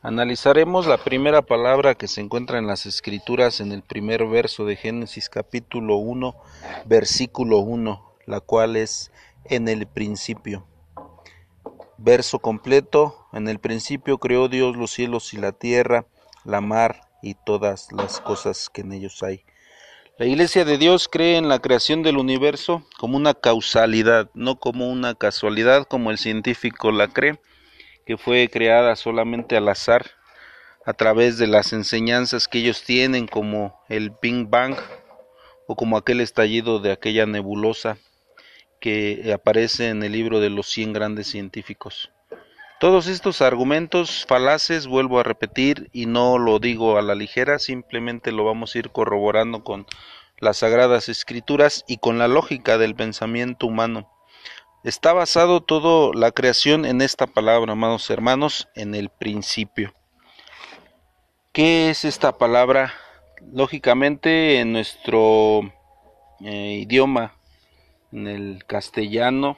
Analizaremos 0.01 0.85
la 0.85 0.97
primera 0.97 1.41
palabra 1.41 1.95
que 1.95 2.09
se 2.09 2.19
encuentra 2.19 2.57
en 2.57 2.67
las 2.67 2.85
escrituras 2.85 3.61
en 3.61 3.71
el 3.71 3.83
primer 3.83 4.25
verso 4.25 4.65
de 4.65 4.75
Génesis 4.75 5.29
capítulo 5.29 5.95
1, 5.95 6.35
versículo 6.85 7.59
1, 7.59 8.15
la 8.25 8.41
cual 8.41 8.75
es 8.75 9.11
en 9.45 9.69
el 9.69 9.87
principio. 9.87 10.67
Verso 12.05 12.39
completo, 12.39 13.29
en 13.31 13.47
el 13.47 13.59
principio 13.59 14.17
creó 14.17 14.49
Dios 14.49 14.75
los 14.75 14.91
cielos 14.91 15.33
y 15.33 15.37
la 15.37 15.53
tierra, 15.53 16.05
la 16.43 16.59
mar 16.59 17.07
y 17.21 17.35
todas 17.45 17.93
las 17.93 18.19
cosas 18.19 18.69
que 18.69 18.81
en 18.81 18.91
ellos 18.91 19.23
hay. 19.23 19.45
La 20.17 20.25
Iglesia 20.25 20.65
de 20.65 20.77
Dios 20.77 21.07
cree 21.07 21.37
en 21.37 21.47
la 21.47 21.59
creación 21.59 22.03
del 22.03 22.17
universo 22.17 22.83
como 22.97 23.15
una 23.15 23.33
causalidad, 23.33 24.29
no 24.33 24.59
como 24.59 24.89
una 24.89 25.15
casualidad 25.15 25.87
como 25.87 26.11
el 26.11 26.17
científico 26.17 26.91
la 26.91 27.07
cree, 27.07 27.39
que 28.05 28.17
fue 28.17 28.49
creada 28.51 28.97
solamente 28.97 29.55
al 29.55 29.69
azar 29.69 30.11
a 30.85 30.91
través 30.91 31.37
de 31.37 31.47
las 31.47 31.71
enseñanzas 31.71 32.49
que 32.49 32.59
ellos 32.59 32.83
tienen 32.83 33.27
como 33.27 33.81
el 33.87 34.11
Big 34.21 34.49
Bang 34.49 34.75
o 35.67 35.77
como 35.77 35.95
aquel 35.95 36.19
estallido 36.19 36.79
de 36.79 36.91
aquella 36.91 37.25
nebulosa 37.25 37.97
que 38.83 39.31
aparece 39.33 39.87
en 39.87 40.03
el 40.03 40.11
libro 40.11 40.41
de 40.41 40.49
los 40.49 40.67
100 40.67 40.91
grandes 40.91 41.27
científicos. 41.27 42.11
Todos 42.81 43.07
estos 43.07 43.41
argumentos 43.41 44.25
falaces, 44.27 44.87
vuelvo 44.87 45.21
a 45.21 45.23
repetir, 45.23 45.89
y 45.93 46.05
no 46.05 46.37
lo 46.37 46.59
digo 46.59 46.97
a 46.97 47.01
la 47.01 47.15
ligera, 47.15 47.59
simplemente 47.59 48.33
lo 48.33 48.43
vamos 48.43 48.75
a 48.75 48.79
ir 48.79 48.89
corroborando 48.89 49.63
con 49.63 49.87
las 50.37 50.57
sagradas 50.57 51.07
escrituras 51.07 51.85
y 51.87 51.99
con 51.99 52.19
la 52.19 52.27
lógica 52.27 52.77
del 52.77 52.93
pensamiento 52.93 53.67
humano. 53.67 54.11
Está 54.83 55.13
basado 55.13 55.61
toda 55.63 56.11
la 56.13 56.33
creación 56.33 56.83
en 56.83 57.01
esta 57.01 57.25
palabra, 57.25 57.71
amados 57.71 58.09
hermanos, 58.09 58.67
en 58.75 58.95
el 58.95 59.07
principio. 59.07 59.93
¿Qué 61.53 61.89
es 61.89 62.03
esta 62.03 62.37
palabra? 62.37 62.93
Lógicamente 63.53 64.59
en 64.59 64.73
nuestro 64.73 65.61
eh, 66.41 66.79
idioma, 66.81 67.37
en 68.13 68.27
el 68.27 68.65
castellano, 68.65 69.57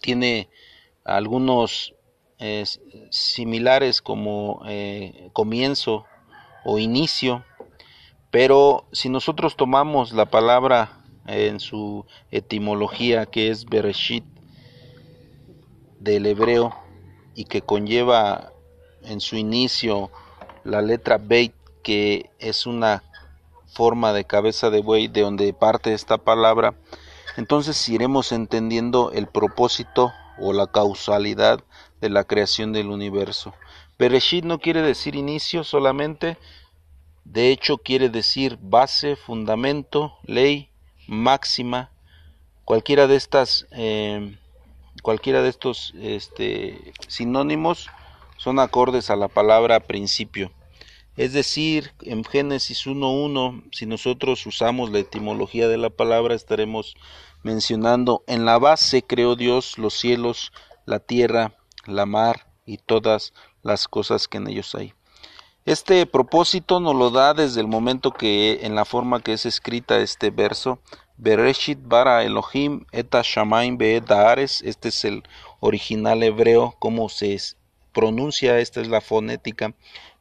tiene 0.00 0.48
algunos 1.04 1.94
similares 3.08 4.02
como 4.02 4.62
eh, 4.66 5.30
comienzo 5.32 6.04
o 6.64 6.78
inicio, 6.78 7.44
pero 8.30 8.86
si 8.92 9.08
nosotros 9.08 9.56
tomamos 9.56 10.12
la 10.12 10.26
palabra 10.26 11.02
en 11.26 11.60
su 11.60 12.04
etimología 12.30 13.26
que 13.26 13.48
es 13.48 13.64
Bereshit 13.64 14.24
del 15.98 16.26
hebreo 16.26 16.74
y 17.34 17.44
que 17.44 17.62
conlleva 17.62 18.52
en 19.02 19.20
su 19.20 19.36
inicio 19.36 20.10
la 20.64 20.82
letra 20.82 21.18
Beit 21.18 21.54
que 21.82 22.30
es 22.38 22.66
una 22.66 23.04
forma 23.66 24.12
de 24.12 24.24
cabeza 24.24 24.70
de 24.70 24.80
buey 24.80 25.08
de 25.08 25.20
donde 25.20 25.52
parte 25.52 25.94
esta 25.94 26.18
palabra, 26.18 26.74
entonces 27.36 27.88
iremos 27.88 28.32
entendiendo 28.32 29.12
el 29.12 29.26
propósito 29.26 30.12
o 30.38 30.52
la 30.52 30.66
causalidad 30.66 31.62
de 32.00 32.10
la 32.10 32.24
creación 32.24 32.72
del 32.72 32.88
universo. 32.88 33.54
Bereshit 33.98 34.44
no 34.44 34.58
quiere 34.58 34.82
decir 34.82 35.14
inicio 35.14 35.64
solamente, 35.64 36.36
de 37.24 37.50
hecho 37.50 37.78
quiere 37.78 38.08
decir 38.08 38.58
base, 38.60 39.16
fundamento, 39.16 40.14
ley, 40.24 40.70
máxima. 41.06 41.90
Cualquiera 42.64 43.06
de 43.06 43.16
estas, 43.16 43.66
eh, 43.70 44.36
cualquiera 45.02 45.42
de 45.42 45.48
estos 45.48 45.94
este, 46.00 46.92
sinónimos 47.08 47.88
son 48.36 48.58
acordes 48.58 49.10
a 49.10 49.16
la 49.16 49.28
palabra 49.28 49.80
principio. 49.80 50.52
Es 51.16 51.32
decir, 51.32 51.92
en 52.02 52.24
Génesis 52.24 52.86
1.1, 52.86 53.64
si 53.72 53.86
nosotros 53.86 54.44
usamos 54.46 54.90
la 54.90 54.98
etimología 54.98 55.66
de 55.66 55.78
la 55.78 55.88
palabra, 55.88 56.34
estaremos 56.34 56.94
mencionando 57.42 58.22
en 58.26 58.44
la 58.44 58.58
base 58.58 59.02
creó 59.02 59.34
Dios 59.34 59.78
los 59.78 59.94
cielos, 59.94 60.52
la 60.84 60.98
tierra, 60.98 61.54
la 61.86 62.04
mar 62.04 62.48
y 62.66 62.76
todas 62.78 63.32
las 63.62 63.88
cosas 63.88 64.28
que 64.28 64.38
en 64.38 64.48
ellos 64.48 64.74
hay. 64.74 64.92
Este 65.64 66.06
propósito 66.06 66.80
nos 66.80 66.94
lo 66.94 67.10
da 67.10 67.34
desde 67.34 67.60
el 67.60 67.66
momento 67.66 68.12
que 68.12 68.60
en 68.62 68.74
la 68.74 68.84
forma 68.84 69.20
que 69.20 69.32
es 69.32 69.46
escrita 69.46 69.98
este 69.98 70.30
verso, 70.30 70.80
Bereshit 71.16 71.78
bara 71.82 72.24
Elohim 72.24 72.84
eta 72.92 73.22
shamaim 73.22 73.78
Ares, 74.08 74.62
este 74.62 74.90
es 74.90 75.04
el 75.04 75.22
original 75.60 76.22
hebreo, 76.22 76.76
como 76.78 77.08
se 77.08 77.36
pronuncia, 77.92 78.58
esta 78.60 78.80
es 78.80 78.88
la 78.88 79.00
fonética, 79.00 79.74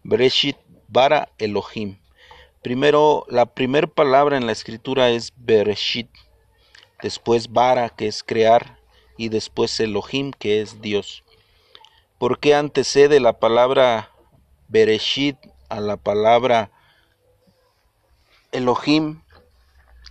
Bereshit 0.03 0.57
bara 0.87 1.29
Elohim. 1.37 1.97
Primero, 2.61 3.25
la 3.29 3.45
primera 3.45 3.87
palabra 3.87 4.37
en 4.37 4.47
la 4.47 4.51
escritura 4.51 5.09
es 5.09 5.33
Bereshit, 5.35 6.09
después 7.01 7.51
bara, 7.51 7.89
que 7.89 8.07
es 8.07 8.23
crear, 8.23 8.79
y 9.17 9.29
después 9.29 9.79
Elohim, 9.79 10.31
que 10.31 10.61
es 10.61 10.81
Dios. 10.81 11.23
¿Por 12.17 12.39
qué 12.39 12.55
antecede 12.55 13.19
la 13.19 13.39
palabra 13.39 14.11
Bereshit 14.67 15.37
a 15.69 15.79
la 15.79 15.97
palabra 15.97 16.71
Elohim? 18.51 19.21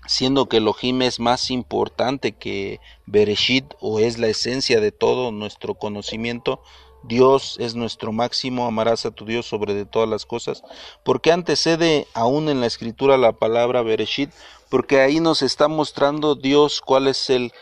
Siendo 0.06 0.48
que 0.48 0.58
Elohim 0.58 1.02
es 1.02 1.18
más 1.18 1.50
importante 1.50 2.32
que 2.32 2.78
Bereshit 3.06 3.64
o 3.80 4.00
es 4.00 4.18
la 4.18 4.28
esencia 4.28 4.80
de 4.80 4.92
todo 4.92 5.32
nuestro 5.32 5.74
conocimiento, 5.74 6.62
Dios 7.06 7.56
es 7.60 7.74
nuestro 7.74 8.12
máximo, 8.12 8.66
amarás 8.66 9.04
a 9.04 9.10
tu 9.10 9.26
Dios 9.26 9.46
sobre 9.46 9.74
de 9.74 9.84
todas 9.84 10.08
las 10.08 10.24
cosas. 10.24 10.62
¿Por 11.04 11.20
qué 11.20 11.32
antecede 11.32 12.06
aún 12.14 12.48
en 12.48 12.60
la 12.60 12.66
escritura 12.66 13.18
la 13.18 13.32
palabra 13.32 13.82
Bereshit? 13.82 14.30
Porque 14.70 15.00
ahí 15.00 15.20
nos 15.20 15.42
está 15.42 15.68
mostrando 15.68 16.34
Dios 16.34 16.80
cuál 16.80 17.08
es 17.08 17.28
el 17.28 17.52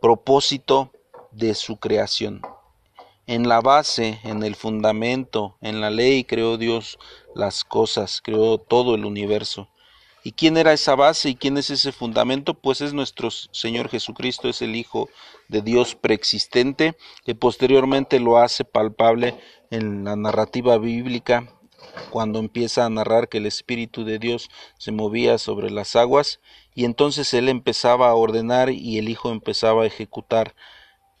propósito 0.00 0.92
de 1.32 1.54
su 1.54 1.78
creación. 1.78 2.42
En 3.26 3.48
la 3.48 3.60
base, 3.60 4.20
en 4.22 4.42
el 4.42 4.54
fundamento, 4.54 5.56
en 5.60 5.80
la 5.80 5.90
ley 5.90 6.24
creó 6.24 6.56
Dios 6.56 6.98
las 7.34 7.64
cosas, 7.64 8.20
creó 8.22 8.58
todo 8.58 8.94
el 8.94 9.04
universo. 9.04 9.68
¿Y 10.26 10.32
quién 10.32 10.56
era 10.56 10.72
esa 10.72 10.94
base 10.94 11.28
y 11.28 11.34
quién 11.36 11.58
es 11.58 11.68
ese 11.68 11.92
fundamento? 11.92 12.54
Pues 12.54 12.80
es 12.80 12.94
nuestro 12.94 13.30
Señor 13.30 13.90
Jesucristo, 13.90 14.48
es 14.48 14.62
el 14.62 14.74
Hijo 14.74 15.10
de 15.48 15.60
Dios 15.60 15.94
preexistente, 15.96 16.96
que 17.26 17.34
posteriormente 17.34 18.18
lo 18.20 18.38
hace 18.38 18.64
palpable 18.64 19.38
en 19.70 20.04
la 20.04 20.16
narrativa 20.16 20.78
bíblica, 20.78 21.52
cuando 22.08 22.38
empieza 22.38 22.86
a 22.86 22.88
narrar 22.88 23.28
que 23.28 23.36
el 23.36 23.44
Espíritu 23.44 24.06
de 24.06 24.18
Dios 24.18 24.48
se 24.78 24.92
movía 24.92 25.36
sobre 25.36 25.70
las 25.70 25.94
aguas, 25.94 26.40
y 26.74 26.86
entonces 26.86 27.34
Él 27.34 27.50
empezaba 27.50 28.08
a 28.08 28.14
ordenar 28.14 28.70
y 28.70 28.96
el 28.96 29.10
Hijo 29.10 29.30
empezaba 29.30 29.82
a 29.82 29.86
ejecutar 29.86 30.54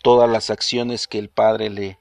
todas 0.02 0.30
las 0.30 0.48
acciones 0.48 1.08
que 1.08 1.18
el 1.18 1.28
Padre 1.28 1.68
le, 1.68 1.98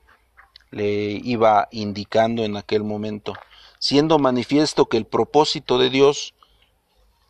le 0.72 1.20
iba 1.22 1.68
indicando 1.74 2.46
en 2.46 2.56
aquel 2.56 2.86
momento, 2.86 3.34
siendo 3.78 4.20
manifiesto 4.20 4.86
que 4.86 4.96
el 4.96 5.06
propósito 5.06 5.78
de 5.78 5.90
Dios 5.90 6.34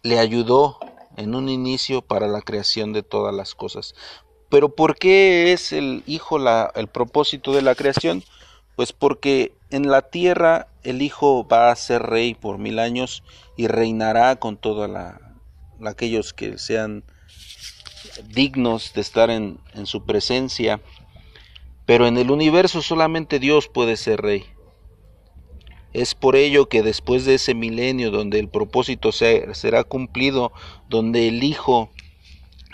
le 0.03 0.19
ayudó 0.19 0.79
en 1.15 1.33
un 1.33 1.47
inicio 1.49 2.01
para 2.01 2.27
la 2.27 2.41
creación 2.41 2.91
de 2.91 3.03
todas 3.03 3.33
las 3.33 3.55
cosas. 3.55 3.95
Pero 4.49 4.75
¿por 4.75 4.97
qué 4.97 5.53
es 5.53 5.71
el 5.71 6.03
Hijo 6.05 6.37
la, 6.37 6.71
el 6.75 6.87
propósito 6.87 7.53
de 7.53 7.61
la 7.61 7.73
creación? 7.73 8.23
Pues 8.75 8.91
porque 8.91 9.55
en 9.71 9.89
la 9.89 10.01
tierra 10.01 10.67
el 10.83 11.01
Hijo 11.01 11.47
va 11.47 11.71
a 11.71 11.75
ser 11.75 12.03
rey 12.03 12.35
por 12.35 12.57
mil 12.57 12.79
años 12.79 13.23
y 13.55 13.67
reinará 13.67 14.35
con 14.35 14.57
todos 14.57 14.89
aquellos 15.85 16.33
que 16.33 16.57
sean 16.57 17.03
dignos 18.27 18.93
de 18.93 19.01
estar 19.01 19.29
en 19.29 19.59
su 19.85 20.05
presencia, 20.05 20.81
pero 21.85 22.07
en 22.07 22.17
el 22.17 22.29
universo 22.29 22.81
solamente 22.81 23.39
Dios 23.39 23.69
puede 23.69 23.95
ser 23.95 24.21
rey. 24.21 24.45
Es 25.93 26.15
por 26.15 26.35
ello 26.35 26.67
que 26.67 26.81
después 26.81 27.23
de 27.25 27.35
ese 27.35 27.53
milenio 27.53 28.11
donde 28.11 28.39
el 28.39 28.49
propósito 28.49 29.11
será 29.11 29.83
cumplido, 29.83 30.51
donde 30.89 31.27
el 31.27 31.43
Hijo 31.43 31.91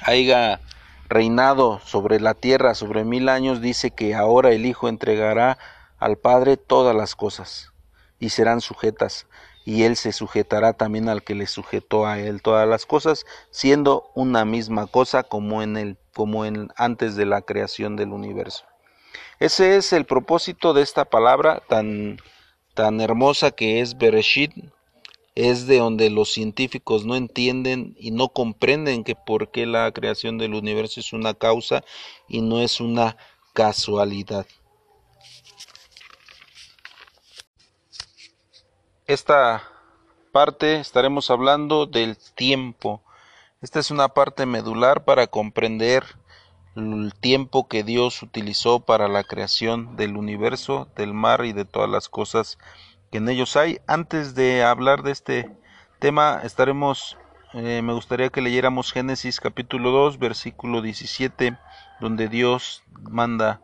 haya 0.02 0.62
reinado 1.10 1.82
sobre 1.84 2.20
la 2.20 2.34
tierra 2.34 2.76
sobre 2.76 3.04
mil 3.04 3.28
años, 3.28 3.62
dice 3.62 3.92
que 3.92 4.16
ahora 4.16 4.52
el 4.52 4.66
Hijo 4.66 4.88
entregará 4.88 5.58
al 5.98 6.18
Padre 6.18 6.56
todas 6.56 6.96
las 6.96 7.16
cosas 7.16 7.74
y 8.20 8.30
serán 8.30 8.62
sujetas 8.62 9.28
y 9.66 9.84
él 9.84 9.98
se 9.98 10.14
sujetará 10.14 10.74
también 10.74 11.10
al 11.10 11.22
que 11.22 11.36
le 11.36 11.46
sujetó 11.46 12.08
a 12.08 12.20
él 12.20 12.42
todas 12.42 12.68
las 12.68 12.86
cosas, 12.86 13.26
siendo 13.52 14.10
una 14.16 14.44
misma 14.46 14.88
cosa 14.88 15.24
como 15.24 15.62
en 15.62 15.78
el 15.78 15.98
como 16.14 16.44
en 16.44 16.70
antes 16.76 17.16
de 17.16 17.26
la 17.26 17.44
creación 17.44 17.96
del 17.96 18.10
universo. 18.10 18.66
Ese 19.40 19.78
es 19.78 19.94
el 19.94 20.06
propósito 20.06 20.74
de 20.74 20.82
esta 20.82 21.06
palabra 21.06 21.62
tan 21.70 22.18
tan 22.80 23.02
hermosa 23.02 23.52
que 23.52 23.82
es 23.82 23.98
Bereshit, 23.98 24.54
es 25.36 25.68
de 25.68 25.80
donde 25.80 26.10
los 26.10 26.32
científicos 26.32 27.04
no 27.04 27.18
entienden 27.18 27.94
y 28.00 28.12
no 28.12 28.30
comprenden 28.30 29.04
que 29.04 29.16
por 29.16 29.52
qué 29.52 29.66
la 29.66 29.92
creación 29.92 30.38
del 30.38 30.54
universo 30.54 31.02
es 31.02 31.12
una 31.12 31.34
causa 31.34 31.84
y 32.30 32.40
no 32.40 32.62
es 32.62 32.80
una 32.80 33.18
casualidad. 33.52 34.48
Esta 39.08 39.62
parte 40.32 40.80
estaremos 40.80 41.30
hablando 41.30 41.86
del 41.86 42.16
tiempo. 42.34 43.04
Esta 43.62 43.80
es 43.80 43.92
una 43.92 44.08
parte 44.08 44.46
medular 44.46 45.04
para 45.04 45.28
comprender 45.28 46.06
el 46.80 47.14
tiempo 47.14 47.68
que 47.68 47.84
Dios 47.84 48.24
utilizó 48.24 48.80
para 48.80 49.08
la 49.08 49.24
creación 49.24 49.96
del 49.96 50.18
universo, 50.18 50.88
del 50.96 51.14
mar 51.14 51.46
y 51.46 51.54
de 51.54 51.66
todas 51.66 51.90
las 51.90 52.10
cosas 52.10 52.58
que 53.12 53.18
en 53.18 53.30
ellos 53.30 53.56
hay. 53.56 53.80
Antes 53.88 54.36
de 54.36 54.64
hablar 54.64 55.04
de 55.04 55.12
este 55.12 55.50
tema, 56.00 56.42
estaremos, 56.44 57.18
eh, 57.54 57.82
me 57.84 57.94
gustaría 57.94 58.30
que 58.30 58.42
leyéramos 58.42 58.92
Génesis 58.92 59.40
capítulo 59.40 59.92
2, 59.92 60.20
versículo 60.20 60.82
17, 60.82 61.58
donde 62.00 62.28
Dios 62.28 62.84
manda 63.02 63.62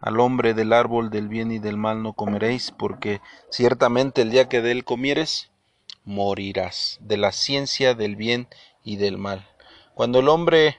al 0.00 0.18
hombre 0.18 0.54
del 0.54 0.72
árbol 0.72 1.10
del 1.10 1.28
bien 1.28 1.52
y 1.52 1.58
del 1.58 1.76
mal 1.76 2.02
no 2.02 2.14
comeréis, 2.14 2.70
porque 2.72 3.20
ciertamente 3.50 4.22
el 4.22 4.30
día 4.30 4.48
que 4.48 4.62
de 4.62 4.72
él 4.72 4.84
comieres, 4.84 5.50
morirás, 6.04 6.98
de 7.02 7.18
la 7.18 7.32
ciencia 7.32 7.94
del 7.94 8.16
bien 8.16 8.48
y 8.82 8.96
del 8.96 9.18
mal. 9.18 9.46
Cuando 9.94 10.20
el 10.20 10.28
hombre 10.28 10.78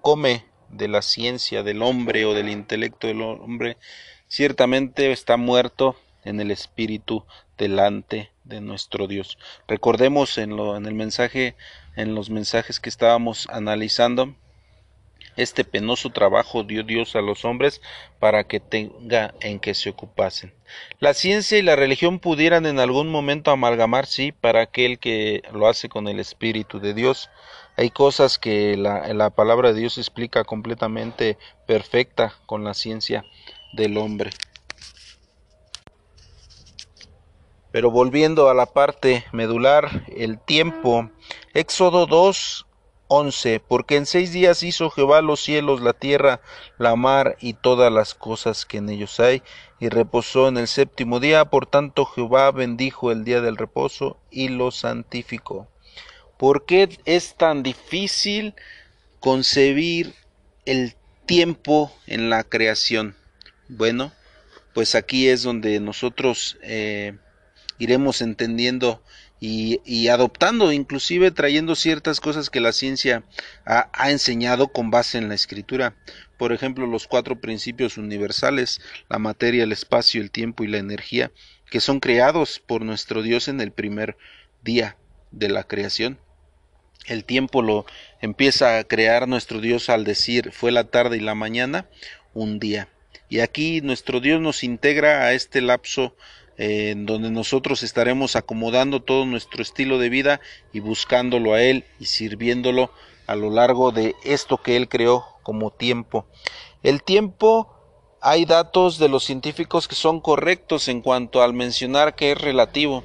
come 0.00 0.47
de 0.70 0.88
la 0.88 1.02
ciencia 1.02 1.62
del 1.62 1.82
hombre 1.82 2.24
o 2.24 2.34
del 2.34 2.48
intelecto 2.48 3.06
del 3.06 3.22
hombre, 3.22 3.76
ciertamente 4.28 5.12
está 5.12 5.36
muerto 5.36 5.96
en 6.24 6.40
el 6.40 6.50
espíritu 6.50 7.24
delante 7.56 8.30
de 8.44 8.60
nuestro 8.60 9.06
Dios. 9.06 9.38
Recordemos 9.66 10.38
en, 10.38 10.56
lo, 10.56 10.76
en 10.76 10.86
el 10.86 10.94
mensaje, 10.94 11.54
en 11.96 12.14
los 12.14 12.30
mensajes 12.30 12.80
que 12.80 12.88
estábamos 12.88 13.46
analizando, 13.50 14.34
este 15.38 15.64
penoso 15.64 16.10
trabajo 16.10 16.64
dio 16.64 16.82
Dios 16.82 17.14
a 17.14 17.20
los 17.20 17.44
hombres 17.44 17.80
para 18.18 18.42
que 18.42 18.58
tenga 18.58 19.34
en 19.40 19.60
que 19.60 19.72
se 19.72 19.88
ocupasen. 19.88 20.52
La 20.98 21.14
ciencia 21.14 21.56
y 21.58 21.62
la 21.62 21.76
religión 21.76 22.18
pudieran 22.18 22.66
en 22.66 22.80
algún 22.80 23.08
momento 23.08 23.52
amalgamar, 23.52 24.06
sí, 24.06 24.32
para 24.32 24.62
aquel 24.62 24.98
que 24.98 25.42
lo 25.52 25.68
hace 25.68 25.88
con 25.88 26.08
el 26.08 26.18
Espíritu 26.18 26.80
de 26.80 26.92
Dios. 26.92 27.30
Hay 27.78 27.90
cosas 27.90 28.40
que 28.40 28.76
la, 28.76 29.06
la 29.14 29.30
palabra 29.30 29.72
de 29.72 29.78
Dios 29.78 29.98
explica 29.98 30.42
completamente 30.42 31.38
perfecta 31.64 32.34
con 32.44 32.64
la 32.64 32.74
ciencia 32.74 33.24
del 33.72 33.98
hombre. 33.98 34.30
Pero 37.70 37.92
volviendo 37.92 38.50
a 38.50 38.54
la 38.54 38.66
parte 38.66 39.24
medular, 39.30 40.04
el 40.08 40.40
tiempo, 40.40 41.08
Éxodo 41.54 42.06
2, 42.06 42.66
11. 43.06 43.60
Porque 43.60 43.94
en 43.94 44.06
seis 44.06 44.32
días 44.32 44.64
hizo 44.64 44.90
Jehová 44.90 45.22
los 45.22 45.38
cielos, 45.38 45.80
la 45.80 45.92
tierra, 45.92 46.40
la 46.78 46.96
mar 46.96 47.36
y 47.40 47.54
todas 47.54 47.92
las 47.92 48.12
cosas 48.12 48.66
que 48.66 48.78
en 48.78 48.88
ellos 48.88 49.20
hay, 49.20 49.40
y 49.78 49.88
reposó 49.88 50.48
en 50.48 50.56
el 50.56 50.66
séptimo 50.66 51.20
día. 51.20 51.44
Por 51.44 51.66
tanto 51.66 52.06
Jehová 52.06 52.50
bendijo 52.50 53.12
el 53.12 53.22
día 53.22 53.40
del 53.40 53.56
reposo 53.56 54.16
y 54.32 54.48
lo 54.48 54.72
santificó. 54.72 55.68
¿Por 56.38 56.66
qué 56.66 56.88
es 57.04 57.34
tan 57.36 57.64
difícil 57.64 58.54
concebir 59.18 60.14
el 60.66 60.94
tiempo 61.26 61.92
en 62.06 62.30
la 62.30 62.44
creación? 62.44 63.16
Bueno, 63.68 64.12
pues 64.72 64.94
aquí 64.94 65.28
es 65.28 65.42
donde 65.42 65.80
nosotros 65.80 66.56
eh, 66.62 67.18
iremos 67.78 68.22
entendiendo 68.22 69.02
y, 69.40 70.08
adoptando, 70.08 70.72
inclusive 70.72 71.30
trayendo 71.32 71.74
ciertas 71.74 72.20
cosas 72.20 72.50
que 72.50 72.60
la 72.60 72.72
ciencia 72.72 73.24
ha, 73.64 73.90
ha, 73.92 74.10
enseñado 74.10 74.68
con 74.68 74.90
base 74.90 75.18
en 75.18 75.28
la 75.28 75.34
escritura. 75.34 75.96
Por 76.36 76.52
ejemplo, 76.52 76.86
los 76.86 77.08
cuatro 77.08 77.40
principios 77.40 77.98
universales, 77.98 78.80
la 79.08 79.18
materia, 79.18 79.64
el 79.64 79.72
espacio, 79.72 80.20
el 80.20 80.30
tiempo 80.30 80.62
y 80.62 80.68
la 80.68 80.78
energía, 80.78 81.32
que 81.70 81.80
son 81.80 81.98
creados 81.98 82.60
por 82.64 82.82
nuestro 82.82 83.22
Dios 83.22 83.48
en 83.48 83.60
el 83.60 83.72
primer 83.72 84.16
día 84.62 84.96
de 85.30 85.48
la 85.48 85.64
creación. 85.64 86.18
El 87.08 87.24
tiempo 87.24 87.62
lo 87.62 87.86
empieza 88.20 88.78
a 88.78 88.84
crear 88.84 89.28
nuestro 89.28 89.60
Dios 89.62 89.88
al 89.88 90.04
decir 90.04 90.52
fue 90.52 90.72
la 90.72 90.84
tarde 90.84 91.16
y 91.16 91.20
la 91.20 91.34
mañana, 91.34 91.88
un 92.34 92.58
día. 92.58 92.88
Y 93.30 93.40
aquí 93.40 93.80
nuestro 93.80 94.20
Dios 94.20 94.42
nos 94.42 94.62
integra 94.62 95.22
a 95.22 95.32
este 95.32 95.62
lapso 95.62 96.14
en 96.58 97.06
donde 97.06 97.30
nosotros 97.30 97.82
estaremos 97.82 98.36
acomodando 98.36 99.00
todo 99.00 99.24
nuestro 99.24 99.62
estilo 99.62 99.98
de 99.98 100.10
vida 100.10 100.40
y 100.72 100.80
buscándolo 100.80 101.54
a 101.54 101.62
Él 101.62 101.84
y 101.98 102.04
sirviéndolo 102.06 102.92
a 103.26 103.36
lo 103.36 103.50
largo 103.50 103.90
de 103.90 104.14
esto 104.24 104.58
que 104.58 104.76
Él 104.76 104.88
creó 104.88 105.24
como 105.42 105.70
tiempo. 105.70 106.26
El 106.82 107.02
tiempo, 107.02 107.77
hay 108.20 108.44
datos 108.44 108.98
de 108.98 109.08
los 109.08 109.24
científicos 109.24 109.86
que 109.86 109.94
son 109.94 110.20
correctos 110.20 110.88
en 110.88 111.02
cuanto 111.02 111.42
al 111.42 111.52
mencionar 111.52 112.14
que 112.14 112.32
es 112.32 112.40
relativo. 112.40 113.04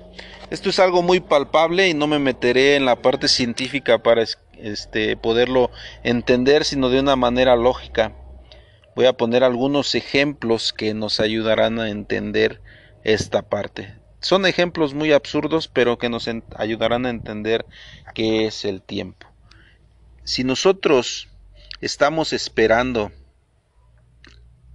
Esto 0.49 0.69
es 0.69 0.79
algo 0.79 1.01
muy 1.01 1.19
palpable 1.19 1.87
y 1.87 1.93
no 1.93 2.07
me 2.07 2.19
meteré 2.19 2.75
en 2.75 2.85
la 2.85 2.95
parte 2.95 3.27
científica 3.27 3.99
para 3.99 4.23
este, 4.57 5.17
poderlo 5.17 5.71
entender, 6.03 6.65
sino 6.65 6.89
de 6.89 6.99
una 6.99 7.15
manera 7.15 7.55
lógica. 7.55 8.13
Voy 8.95 9.05
a 9.05 9.13
poner 9.13 9.43
algunos 9.43 9.95
ejemplos 9.95 10.73
que 10.73 10.93
nos 10.93 11.19
ayudarán 11.19 11.79
a 11.79 11.89
entender 11.89 12.61
esta 13.03 13.41
parte. 13.41 13.95
Son 14.19 14.45
ejemplos 14.45 14.93
muy 14.93 15.11
absurdos, 15.11 15.67
pero 15.67 15.97
que 15.97 16.09
nos 16.09 16.29
ayudarán 16.55 17.05
a 17.05 17.09
entender 17.09 17.65
qué 18.13 18.45
es 18.45 18.65
el 18.65 18.81
tiempo. 18.81 19.27
Si 20.23 20.43
nosotros 20.43 21.27
estamos 21.81 22.31
esperando 22.31 23.11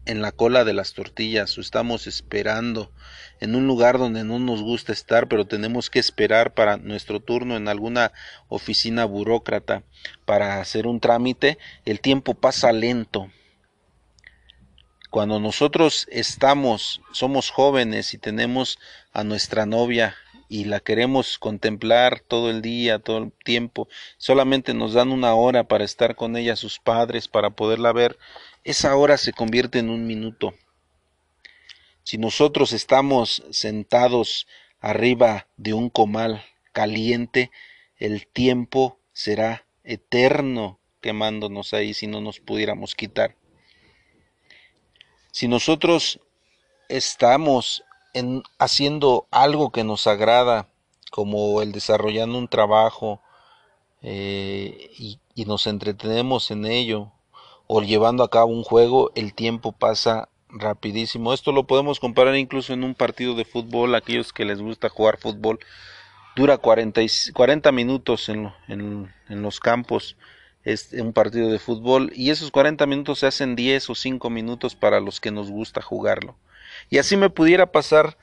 en 0.09 0.23
la 0.23 0.33
cola 0.33 0.65
de 0.65 0.73
las 0.73 0.95
tortillas 0.95 1.57
o 1.57 1.61
estamos 1.61 2.07
esperando 2.07 2.91
en 3.41 3.55
un 3.55 3.67
lugar 3.67 3.99
donde 3.99 4.25
no 4.25 4.39
nos 4.39 4.63
gusta 4.63 4.93
estar, 4.93 5.29
pero 5.29 5.47
tenemos 5.47 5.91
que 5.91 5.99
esperar 5.99 6.55
para 6.55 6.79
nuestro 6.79 7.21
turno 7.21 7.57
en 7.57 7.69
alguna 7.69 8.13
oficina 8.49 9.05
burócrata 9.05 9.85
para 10.25 10.61
hacer 10.61 10.87
un 10.87 10.99
trámite, 10.99 11.59
el 11.85 12.01
tiempo 12.01 12.35
pasa 12.35 12.73
lento. 12.73 13.31
Cuando 15.11 15.41
nosotros 15.41 16.07
estamos, 16.11 17.01
somos 17.13 17.51
jóvenes 17.51 18.13
y 18.15 18.19
tenemos 18.19 18.79
a 19.13 19.25
nuestra 19.25 19.67
novia 19.67 20.17
y 20.49 20.65
la 20.65 20.81
queremos 20.81 21.39
contemplar 21.39 22.21
todo 22.21 22.51
el 22.51 22.63
día, 22.63 22.99
todo 22.99 23.19
el 23.19 23.33
tiempo, 23.45 23.89
solamente 24.17 24.73
nos 24.73 24.95
dan 24.95 25.13
una 25.13 25.35
hora 25.35 25.65
para 25.65 25.85
estar 25.85 26.17
con 26.17 26.37
ella, 26.37 26.57
sus 26.57 26.79
padres, 26.79 27.29
para 27.29 27.51
poderla 27.51 27.93
ver, 27.93 28.19
esa 28.71 28.95
hora 28.97 29.17
se 29.17 29.33
convierte 29.33 29.79
en 29.79 29.89
un 29.89 30.07
minuto. 30.07 30.53
Si 32.03 32.19
nosotros 32.19 32.75
estamos 32.75 33.43
sentados 33.51 34.47
arriba 34.79 35.47
de 35.57 35.73
un 35.73 35.89
comal 35.89 36.45
caliente, 36.73 37.51
el 37.97 38.27
tiempo 38.27 38.99
será 39.15 39.65
eterno 39.85 40.79
quemándonos 41.01 41.73
ahí 41.73 41.95
si 41.95 42.07
no 42.09 42.21
nos 42.21 42.41
pudiéramos 42.41 42.95
quitar. 42.95 43.37
Si 45.33 45.49
nosotros 45.49 46.21
estamos 46.91 47.85
en, 48.13 48.43
haciendo 48.59 49.27
algo 49.31 49.73
que 49.73 49.83
nos 49.83 50.07
agrada, 50.07 50.69
como 51.11 51.63
el 51.63 51.73
desarrollando 51.73 52.37
un 52.37 52.49
trabajo 52.49 53.23
eh, 54.03 54.91
y, 54.99 55.21
y 55.35 55.47
nos 55.47 55.67
entretenemos 55.67 56.51
en 56.51 56.67
ello, 56.67 57.13
o 57.69 57.81
llevando 57.83 58.25
a 58.25 58.31
cabo 58.31 58.51
un 58.51 58.65
juego, 58.65 59.13
el 59.15 59.33
tiempo 59.33 59.71
pasa 59.71 60.29
rapidísimo. 60.49 61.33
Esto 61.33 61.53
lo 61.53 61.69
podemos 61.69 62.01
comparar 62.01 62.35
incluso 62.35 62.73
en 62.73 62.83
un 62.83 62.97
partido 62.97 63.37
de 63.37 63.45
fútbol, 63.45 63.95
aquellos 63.95 64.33
que 64.33 64.45
les 64.45 64.61
gusta 64.61 64.89
jugar 64.89 65.19
fútbol, 65.19 65.61
dura 66.35 66.59
40, 66.59 67.01
40 67.33 67.71
minutos 67.71 68.29
en 68.29 69.13
los 69.29 69.61
campos 69.61 70.17
es 70.65 70.93
un 70.93 71.13
partido 71.13 71.51
de 71.51 71.59
fútbol 71.59 72.13
y 72.15 72.31
esos 72.31 72.51
40 72.51 72.85
minutos 72.87 73.21
se 73.21 73.27
hacen 73.27 73.57
10 73.57 73.91
o 73.91 73.95
5 73.95 74.29
minutos 74.29 74.75
para 74.75 75.01
los 75.01 75.21
que 75.21 75.31
nos 75.31 75.51
gusta 75.51 75.81
jugarlo. 75.81 76.37
Y 76.91 76.99
así 76.99 77.17
me 77.17 77.31
pudiera 77.31 77.73
pasar 77.73 78.19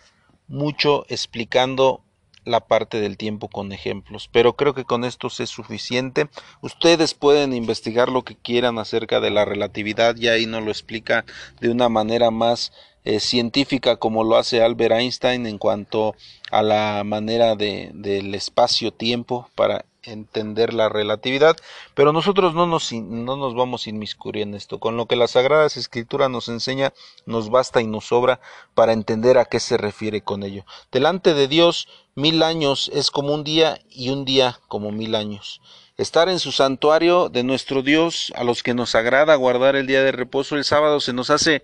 mucho 0.48 1.06
explicando 1.10 2.04
la 2.46 2.62
parte 2.62 3.02
del 3.02 3.18
tiempo 3.18 3.50
con 3.50 3.72
ejemplos, 3.72 4.30
pero 4.32 4.56
creo 4.56 4.74
que 4.74 4.86
con 4.86 5.04
esto 5.04 5.28
es 5.28 5.50
suficiente. 5.50 6.30
Ustedes 6.62 7.14
pueden 7.14 7.54
investigar 7.54 8.10
lo 8.10 8.24
que 8.24 8.36
quieran 8.36 8.78
acerca 8.78 9.20
de 9.20 9.32
la 9.32 9.46
relatividad, 9.46 10.16
y 10.16 10.28
ahí 10.30 10.46
nos 10.46 10.64
lo 10.64 10.72
explica 10.72 11.26
de 11.60 11.70
una 11.70 11.90
manera 11.90 12.32
más 12.32 12.72
eh, 13.06 13.20
científica 13.20 13.96
como 13.98 14.24
lo 14.24 14.36
hace 14.36 14.62
Albert 14.62 14.96
Einstein 14.96 15.46
en 15.46 15.58
cuanto 15.58 16.16
a 16.52 16.62
la 16.62 17.04
manera 17.06 17.56
de, 17.56 17.92
del 17.94 18.36
espacio-tiempo 18.36 19.50
para 19.56 19.86
entender 20.04 20.74
la 20.74 20.90
relatividad, 20.90 21.58
pero 21.94 22.14
nosotros 22.14 22.54
no 22.54 22.68
nos, 22.68 22.92
no 22.94 23.36
nos 23.36 23.56
vamos 23.56 23.88
a 23.88 23.90
en 23.90 24.54
esto. 24.54 24.80
Con 24.80 24.98
lo 24.98 25.08
que 25.08 25.16
la 25.16 25.28
Sagrada 25.28 25.66
Escritura 25.66 26.30
nos 26.30 26.48
enseña, 26.50 26.94
nos 27.26 27.50
basta 27.50 27.82
y 27.82 27.88
nos 27.88 28.06
sobra 28.06 28.40
para 28.74 28.94
entender 28.94 29.38
a 29.38 29.46
qué 29.46 29.60
se 29.60 29.78
refiere 29.78 30.22
con 30.22 30.44
ello. 30.44 30.66
Delante 30.92 31.34
de 31.34 31.48
Dios, 31.48 31.88
mil 32.16 32.44
años 32.44 32.92
es 32.94 33.12
como 33.12 33.34
un 33.34 33.44
día 33.44 33.80
y 33.90 34.10
un 34.10 34.26
día 34.26 34.60
como 34.68 34.92
mil 34.92 35.16
años. 35.16 35.62
Estar 35.98 36.28
en 36.28 36.40
su 36.40 36.52
santuario 36.52 37.30
de 37.30 37.44
nuestro 37.44 37.82
Dios, 37.82 38.34
a 38.36 38.44
los 38.44 38.64
que 38.64 38.74
nos 38.74 38.96
agrada 38.96 39.36
guardar 39.36 39.76
el 39.76 39.88
día 39.88 40.04
de 40.04 40.12
reposo, 40.12 40.56
el 40.56 40.66
sábado 40.66 41.00
se 41.00 41.14
nos 41.14 41.30
hace 41.30 41.64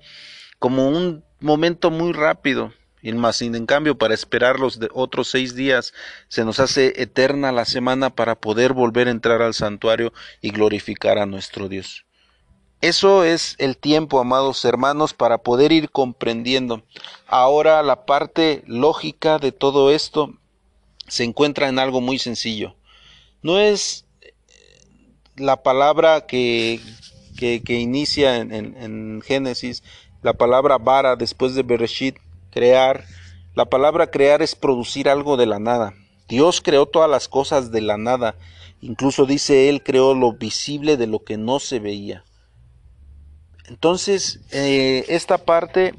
como 0.61 0.87
un 0.87 1.23
momento 1.39 1.89
muy 1.89 2.13
rápido, 2.13 2.71
y 3.01 3.11
más 3.13 3.41
en 3.41 3.65
cambio 3.65 3.97
para 3.97 4.13
esperar 4.13 4.59
los 4.59 4.77
de 4.77 4.89
otros 4.93 5.27
seis 5.27 5.55
días 5.55 5.91
se 6.27 6.45
nos 6.45 6.59
hace 6.59 7.01
eterna 7.01 7.51
la 7.51 7.65
semana 7.65 8.11
para 8.11 8.35
poder 8.35 8.73
volver 8.73 9.07
a 9.07 9.11
entrar 9.11 9.41
al 9.41 9.55
santuario 9.55 10.13
y 10.39 10.51
glorificar 10.51 11.17
a 11.17 11.25
nuestro 11.25 11.67
Dios. 11.67 12.05
Eso 12.79 13.23
es 13.23 13.55
el 13.57 13.75
tiempo, 13.75 14.19
amados 14.19 14.63
hermanos, 14.63 15.15
para 15.15 15.39
poder 15.39 15.71
ir 15.71 15.89
comprendiendo. 15.89 16.83
Ahora 17.25 17.81
la 17.81 18.05
parte 18.05 18.63
lógica 18.67 19.39
de 19.39 19.51
todo 19.51 19.89
esto 19.89 20.31
se 21.07 21.23
encuentra 21.23 21.69
en 21.69 21.79
algo 21.79 22.01
muy 22.01 22.19
sencillo. 22.19 22.75
No 23.41 23.59
es 23.59 24.05
la 25.37 25.63
palabra 25.63 26.27
que, 26.27 26.79
que, 27.35 27.79
inicia 27.79 28.37
en, 28.37 28.51
en 28.53 29.21
Génesis, 29.23 29.81
la 30.21 30.33
palabra 30.33 30.77
vara 30.77 31.15
después 31.15 31.55
de 31.55 31.63
Bereshit, 31.63 32.17
crear. 32.51 33.05
La 33.55 33.65
palabra 33.65 34.11
crear 34.11 34.41
es 34.41 34.55
producir 34.55 35.09
algo 35.09 35.35
de 35.35 35.45
la 35.45 35.59
nada. 35.59 35.93
Dios 36.27 36.61
creó 36.61 36.85
todas 36.85 37.09
las 37.09 37.27
cosas 37.27 37.71
de 37.71 37.81
la 37.81 37.97
nada. 37.97 38.35
Incluso 38.81 39.25
dice 39.25 39.67
Él 39.69 39.83
creó 39.83 40.13
lo 40.13 40.33
visible 40.33 40.95
de 40.97 41.07
lo 41.07 41.23
que 41.23 41.37
no 41.37 41.59
se 41.59 41.79
veía. 41.79 42.23
Entonces, 43.67 44.41
eh, 44.51 45.05
esta 45.07 45.39
parte, 45.39 45.95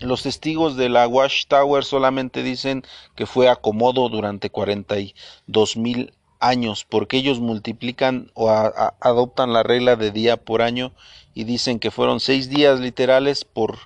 los 0.00 0.22
testigos 0.22 0.76
de 0.76 0.88
la 0.88 1.06
Watchtower 1.08 1.84
solamente 1.84 2.42
dicen 2.42 2.84
que 3.16 3.26
fue 3.26 3.48
acomodo 3.48 4.08
durante 4.08 4.50
42 4.50 5.76
mil 5.76 6.12
años, 6.40 6.86
porque 6.88 7.16
ellos 7.16 7.40
multiplican 7.40 8.30
o 8.34 8.50
adoptan 8.50 9.52
la 9.52 9.62
regla 9.62 9.96
de 9.96 10.10
día 10.10 10.36
por 10.36 10.62
año 10.62 10.92
y 11.34 11.44
dicen 11.44 11.78
que 11.78 11.90
fueron 11.90 12.20
seis 12.20 12.48
días 12.48 12.80
literales 12.80 13.44
por 13.44 13.78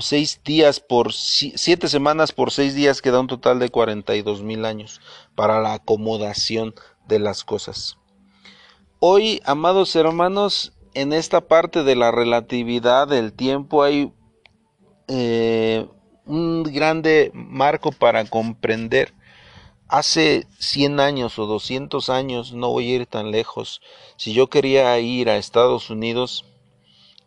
seis 0.00 0.40
días 0.44 0.80
por 0.80 1.12
siete 1.12 1.88
semanas 1.88 2.32
por 2.32 2.50
seis 2.50 2.74
días 2.74 3.00
que 3.00 3.10
da 3.10 3.20
un 3.20 3.26
total 3.26 3.58
de 3.58 3.70
42 3.70 4.42
mil 4.42 4.64
años 4.66 5.00
para 5.34 5.60
la 5.60 5.74
acomodación 5.74 6.74
de 7.08 7.18
las 7.18 7.44
cosas. 7.44 7.96
Hoy, 8.98 9.40
amados 9.44 9.96
hermanos, 9.96 10.72
en 10.94 11.12
esta 11.12 11.40
parte 11.40 11.84
de 11.84 11.96
la 11.96 12.10
relatividad 12.10 13.08
del 13.08 13.32
tiempo 13.32 13.82
hay 13.82 14.12
eh, 15.08 15.86
un 16.26 16.62
grande 16.62 17.30
marco 17.34 17.92
para 17.92 18.24
comprender. 18.24 19.14
Hace 19.92 20.46
100 20.58 21.00
años 21.00 21.38
o 21.38 21.44
200 21.44 22.08
años, 22.08 22.54
no 22.54 22.70
voy 22.70 22.90
a 22.90 22.94
ir 22.94 23.06
tan 23.06 23.30
lejos, 23.30 23.82
si 24.16 24.32
yo 24.32 24.46
quería 24.48 24.98
ir 25.00 25.28
a 25.28 25.36
Estados 25.36 25.90
Unidos, 25.90 26.46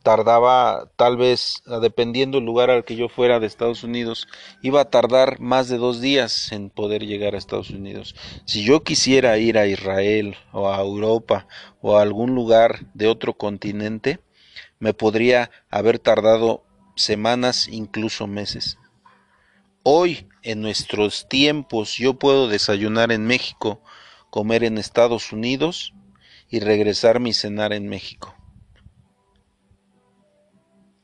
tardaba 0.01 0.89
tal 0.95 1.15
vez, 1.15 1.61
dependiendo 1.79 2.39
el 2.39 2.45
lugar 2.45 2.71
al 2.71 2.83
que 2.83 2.95
yo 2.95 3.07
fuera 3.07 3.39
de 3.39 3.45
Estados 3.45 3.83
Unidos, 3.83 4.27
iba 4.63 4.81
a 4.81 4.89
tardar 4.89 5.39
más 5.39 5.69
de 5.69 5.77
dos 5.77 6.01
días 6.01 6.51
en 6.51 6.71
poder 6.71 7.05
llegar 7.05 7.35
a 7.35 7.37
Estados 7.37 7.69
Unidos. 7.69 8.15
Si 8.45 8.63
yo 8.63 8.81
quisiera 8.83 9.37
ir 9.37 9.59
a 9.59 9.67
Israel 9.67 10.35
o 10.51 10.67
a 10.67 10.81
Europa 10.81 11.45
o 11.81 11.99
a 11.99 12.01
algún 12.01 12.33
lugar 12.33 12.87
de 12.95 13.05
otro 13.05 13.35
continente, 13.35 14.21
me 14.79 14.95
podría 14.95 15.51
haber 15.69 15.99
tardado 15.99 16.63
semanas, 16.95 17.67
incluso 17.67 18.25
meses. 18.25 18.79
Hoy, 19.83 20.27
en 20.45 20.61
nuestros 20.61 21.27
tiempos, 21.27 21.97
yo 21.97 22.13
puedo 22.13 22.47
desayunar 22.47 23.11
en 23.11 23.25
México, 23.25 23.81
comer 24.29 24.63
en 24.63 24.77
Estados 24.77 25.33
Unidos 25.33 25.93
y 26.49 26.61
regresar 26.61 27.19
mi 27.19 27.33
cenar 27.33 27.73
en 27.73 27.89
México 27.89 28.35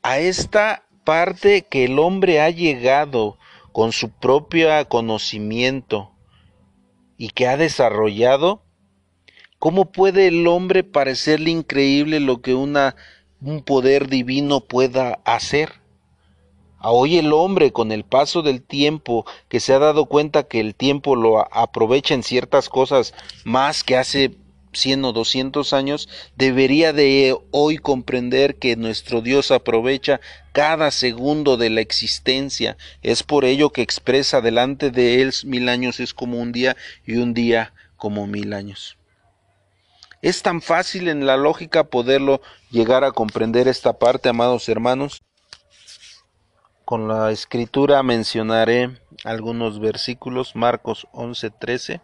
a 0.04 0.20
esta 0.20 0.84
parte 1.04 1.64
que 1.64 1.86
el 1.86 2.00
hombre 2.00 2.42
ha 2.42 2.50
llegado 2.50 3.38
con 3.72 3.92
su 3.92 4.10
propio 4.10 4.70
conocimiento 4.90 6.12
y 7.18 7.30
que 7.30 7.48
ha 7.48 7.58
desarrollado, 7.58 8.64
¿cómo 9.60 9.92
puede 9.92 10.28
el 10.28 10.48
hombre 10.48 10.84
parecerle 10.84 11.52
increíble 11.52 12.20
lo 12.20 12.42
que 12.42 12.56
una, 12.56 12.96
un 13.40 13.64
poder 13.64 14.08
divino 14.08 14.62
pueda 14.62 15.22
hacer? 15.24 15.81
Hoy 16.84 17.18
el 17.18 17.32
hombre, 17.32 17.72
con 17.72 17.92
el 17.92 18.04
paso 18.04 18.42
del 18.42 18.64
tiempo, 18.64 19.26
que 19.50 19.60
se 19.60 19.74
ha 19.74 19.80
dado 19.80 20.06
cuenta 20.06 20.44
que 20.44 20.60
el 20.60 20.74
tiempo 20.74 21.16
lo 21.16 21.54
aprovecha 21.56 22.16
en 22.16 22.24
ciertas 22.24 22.70
cosas 22.70 23.14
más 23.44 23.84
que 23.84 23.98
hace 23.98 24.36
100 24.74 25.06
o 25.06 25.14
200 25.14 25.74
años, 25.74 26.10
debería 26.36 26.92
de 26.92 27.38
hoy 27.52 27.78
comprender 27.78 28.56
que 28.56 28.76
nuestro 28.78 29.22
Dios 29.22 29.52
aprovecha 29.52 30.22
cada 30.54 30.90
segundo 30.90 31.58
de 31.58 31.70
la 31.70 31.82
existencia. 31.82 32.78
Es 33.04 33.22
por 33.22 33.46
ello 33.46 33.72
que 33.72 33.84
expresa 33.84 34.42
delante 34.42 34.90
de 34.90 35.22
Él 35.22 35.34
mil 35.46 35.70
años 35.70 36.00
es 36.00 36.14
como 36.14 36.40
un 36.40 36.52
día 36.52 36.76
y 37.06 37.18
un 37.18 37.34
día 37.34 37.74
como 37.96 38.26
mil 38.26 38.54
años. 38.54 38.98
Es 40.22 40.42
tan 40.42 40.62
fácil 40.62 41.08
en 41.08 41.26
la 41.26 41.38
lógica 41.38 41.84
poderlo 41.86 42.42
llegar 42.70 43.04
a 43.04 43.12
comprender 43.12 43.68
esta 43.68 44.00
parte, 44.00 44.30
amados 44.30 44.70
hermanos. 44.70 45.22
Con 46.92 47.08
la 47.08 47.32
escritura 47.32 48.04
mencionaré 48.04 49.00
algunos 49.24 49.80
versículos, 49.80 50.58
Marcos 50.58 51.08
11:13 51.14 52.02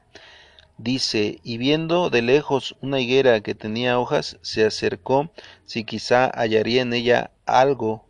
dice, 0.78 1.42
y 1.44 1.58
viendo 1.58 2.10
de 2.10 2.22
lejos 2.22 2.78
una 2.80 3.02
higuera 3.02 3.42
que 3.42 3.54
tenía 3.54 4.00
hojas, 4.00 4.38
se 4.44 4.64
acercó 4.64 5.30
si 5.66 5.84
quizá 5.84 6.32
hallaría 6.34 6.84
en 6.84 6.94
ella 6.94 7.32
algo, 7.46 8.08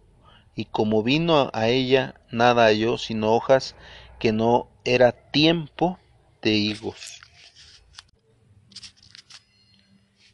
y 0.53 0.65
como 0.65 1.01
vino 1.01 1.49
a 1.51 1.67
ella, 1.67 2.13
nada 2.29 2.65
halló 2.65 2.99
sino 2.99 3.33
hojas 3.33 3.75
que 4.19 4.31
no 4.31 4.69
era 4.85 5.13
tiempo 5.13 5.97
de 6.43 6.51
higos. 6.51 7.21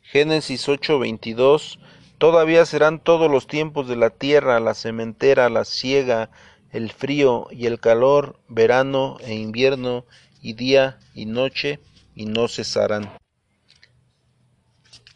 Génesis 0.01 0.67
8:22 0.67 1.79
Todavía 2.23 2.65
serán 2.65 3.01
todos 3.01 3.29
los 3.29 3.47
tiempos 3.47 3.89
de 3.89 3.97
la 3.97 4.09
tierra, 4.09 4.61
la 4.61 4.75
sementera, 4.75 5.49
la 5.49 5.65
siega, 5.65 6.29
el 6.71 6.89
frío 6.89 7.49
y 7.51 7.65
el 7.65 7.81
calor, 7.81 8.39
verano 8.47 9.17
e 9.19 9.33
invierno, 9.33 10.05
y 10.41 10.53
día 10.53 10.99
y 11.13 11.25
noche, 11.25 11.81
y 12.15 12.25
no 12.25 12.47
cesarán. 12.47 13.11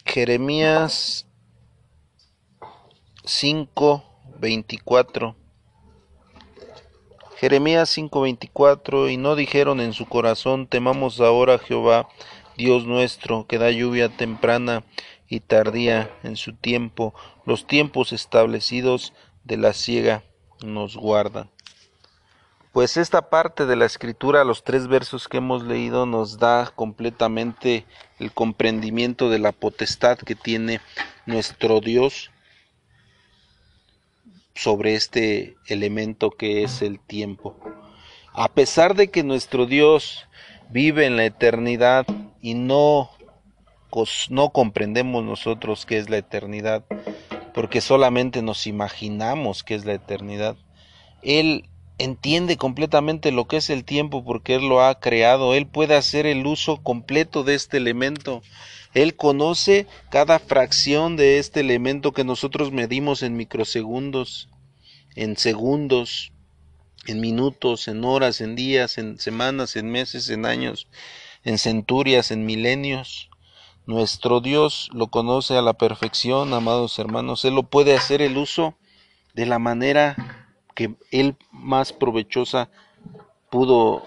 Jeremías 0.04 1.26
5:24 3.24 5.38
Jeremías 7.38 7.98
5:24 7.98 9.10
Y 9.10 9.16
no 9.16 9.38
dijeron 9.38 9.80
en 9.80 9.94
su 9.94 10.08
corazón, 10.08 10.68
temamos 10.68 11.22
ahora 11.22 11.54
a 11.54 11.60
Jehová, 11.60 12.10
Dios 12.58 12.86
nuestro, 12.86 13.48
que 13.48 13.60
da 13.60 13.72
lluvia 13.72 14.10
temprana 14.10 14.84
y 15.30 15.42
tardía 15.42 16.10
en 16.24 16.36
su 16.36 16.54
tiempo, 16.54 17.14
los 17.46 17.68
tiempos 17.68 18.14
establecidos 18.14 19.14
de 19.44 19.58
la 19.58 19.74
siega 19.74 20.24
nos 20.64 20.96
guardan. 20.96 21.50
Pues 22.72 22.96
esta 22.96 23.30
parte 23.30 23.66
de 23.66 23.76
la 23.76 23.86
escritura, 23.86 24.44
los 24.44 24.64
tres 24.64 24.88
versos 24.88 25.28
que 25.28 25.38
hemos 25.38 25.64
leído, 25.64 26.06
nos 26.06 26.38
da 26.38 26.72
completamente 26.76 27.86
el 28.20 28.32
comprendimiento 28.32 29.30
de 29.30 29.40
la 29.40 29.52
potestad 29.52 30.20
que 30.20 30.36
tiene 30.36 30.80
nuestro 31.26 31.80
Dios 31.82 32.30
sobre 34.54 34.96
este 34.96 35.56
elemento 35.68 36.30
que 36.30 36.64
es 36.64 36.82
el 36.82 37.00
tiempo. 37.00 37.58
A 38.34 38.50
pesar 38.50 38.96
de 38.96 39.10
que 39.10 39.24
nuestro 39.24 39.66
Dios 39.66 40.28
vive 40.70 41.06
en 41.06 41.16
la 41.18 41.26
eternidad 41.26 42.06
y 42.42 42.54
no, 42.54 43.10
no 44.30 44.50
comprendemos 44.50 45.24
nosotros 45.24 45.86
qué 45.86 45.98
es 45.98 46.10
la 46.10 46.18
eternidad, 46.18 46.86
porque 47.54 47.82
solamente 47.82 48.42
nos 48.42 48.68
imaginamos 48.68 49.64
qué 49.64 49.76
es 49.76 49.86
la 49.86 49.94
eternidad, 49.94 50.56
Él 51.22 51.70
entiende 51.98 52.58
completamente 52.58 53.32
lo 53.32 53.48
que 53.48 53.58
es 53.58 53.70
el 53.70 53.84
tiempo 53.84 54.24
porque 54.24 54.56
Él 54.56 54.68
lo 54.68 54.82
ha 54.82 55.00
creado. 55.00 55.56
Él 55.56 55.68
puede 55.68 55.96
hacer 55.96 56.26
el 56.26 56.46
uso 56.46 56.78
completo 56.78 57.44
de 57.44 57.56
este 57.56 57.78
elemento. 57.78 58.42
Él 58.94 59.16
conoce 59.16 59.88
cada 60.10 60.40
fracción 60.40 61.18
de 61.18 61.40
este 61.40 61.60
elemento 61.60 62.14
que 62.14 62.24
nosotros 62.24 62.72
medimos 62.72 63.24
en 63.24 63.36
microsegundos, 63.36 64.50
en 65.16 65.38
segundos, 65.38 66.32
en 67.06 67.22
minutos, 67.22 67.88
en 67.88 68.04
horas, 68.04 68.42
en 68.42 68.56
días, 68.56 68.98
en 68.98 69.18
semanas, 69.20 69.76
en 69.76 69.92
meses, 69.92 70.30
en 70.30 70.46
años, 70.46 70.88
en 71.44 71.58
centurias, 71.58 72.32
en 72.32 72.46
milenios. 72.46 73.30
Nuestro 73.88 74.42
Dios 74.42 74.90
lo 74.92 75.08
conoce 75.08 75.58
a 75.58 75.62
la 75.62 75.72
perfección, 75.72 76.54
amados 76.54 77.00
hermanos. 77.00 77.46
Él 77.46 77.56
lo 77.56 77.64
puede 77.64 77.96
hacer 77.96 78.22
el 78.22 78.38
uso 78.38 78.76
de 79.34 79.46
la 79.46 79.60
manera 79.60 80.18
que 80.76 80.96
Él 81.10 81.38
más 81.52 81.94
provechosa 81.94 82.70
pudo 83.50 84.06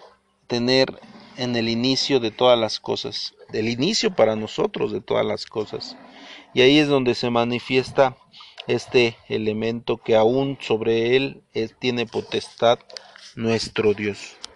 tener 0.48 1.00
en 1.38 1.56
el 1.56 1.70
inicio 1.70 2.20
de 2.20 2.30
todas 2.30 2.58
las 2.58 2.78
cosas, 2.78 3.34
del 3.48 3.70
inicio 3.70 4.14
para 4.14 4.36
nosotros 4.36 4.92
de 4.92 5.00
todas 5.00 5.24
las 5.24 5.46
cosas. 5.46 5.96
Y 6.52 6.60
ahí 6.60 6.78
es 6.78 6.88
donde 6.88 7.14
se 7.14 7.30
manifiesta 7.30 8.18
este 8.66 9.16
elemento 9.28 9.96
que 9.96 10.14
aún 10.14 10.58
sobre 10.60 11.16
él 11.16 11.42
tiene 11.78 12.04
potestad 12.04 12.80
nuestro 13.34 13.94
Dios. 13.94 14.36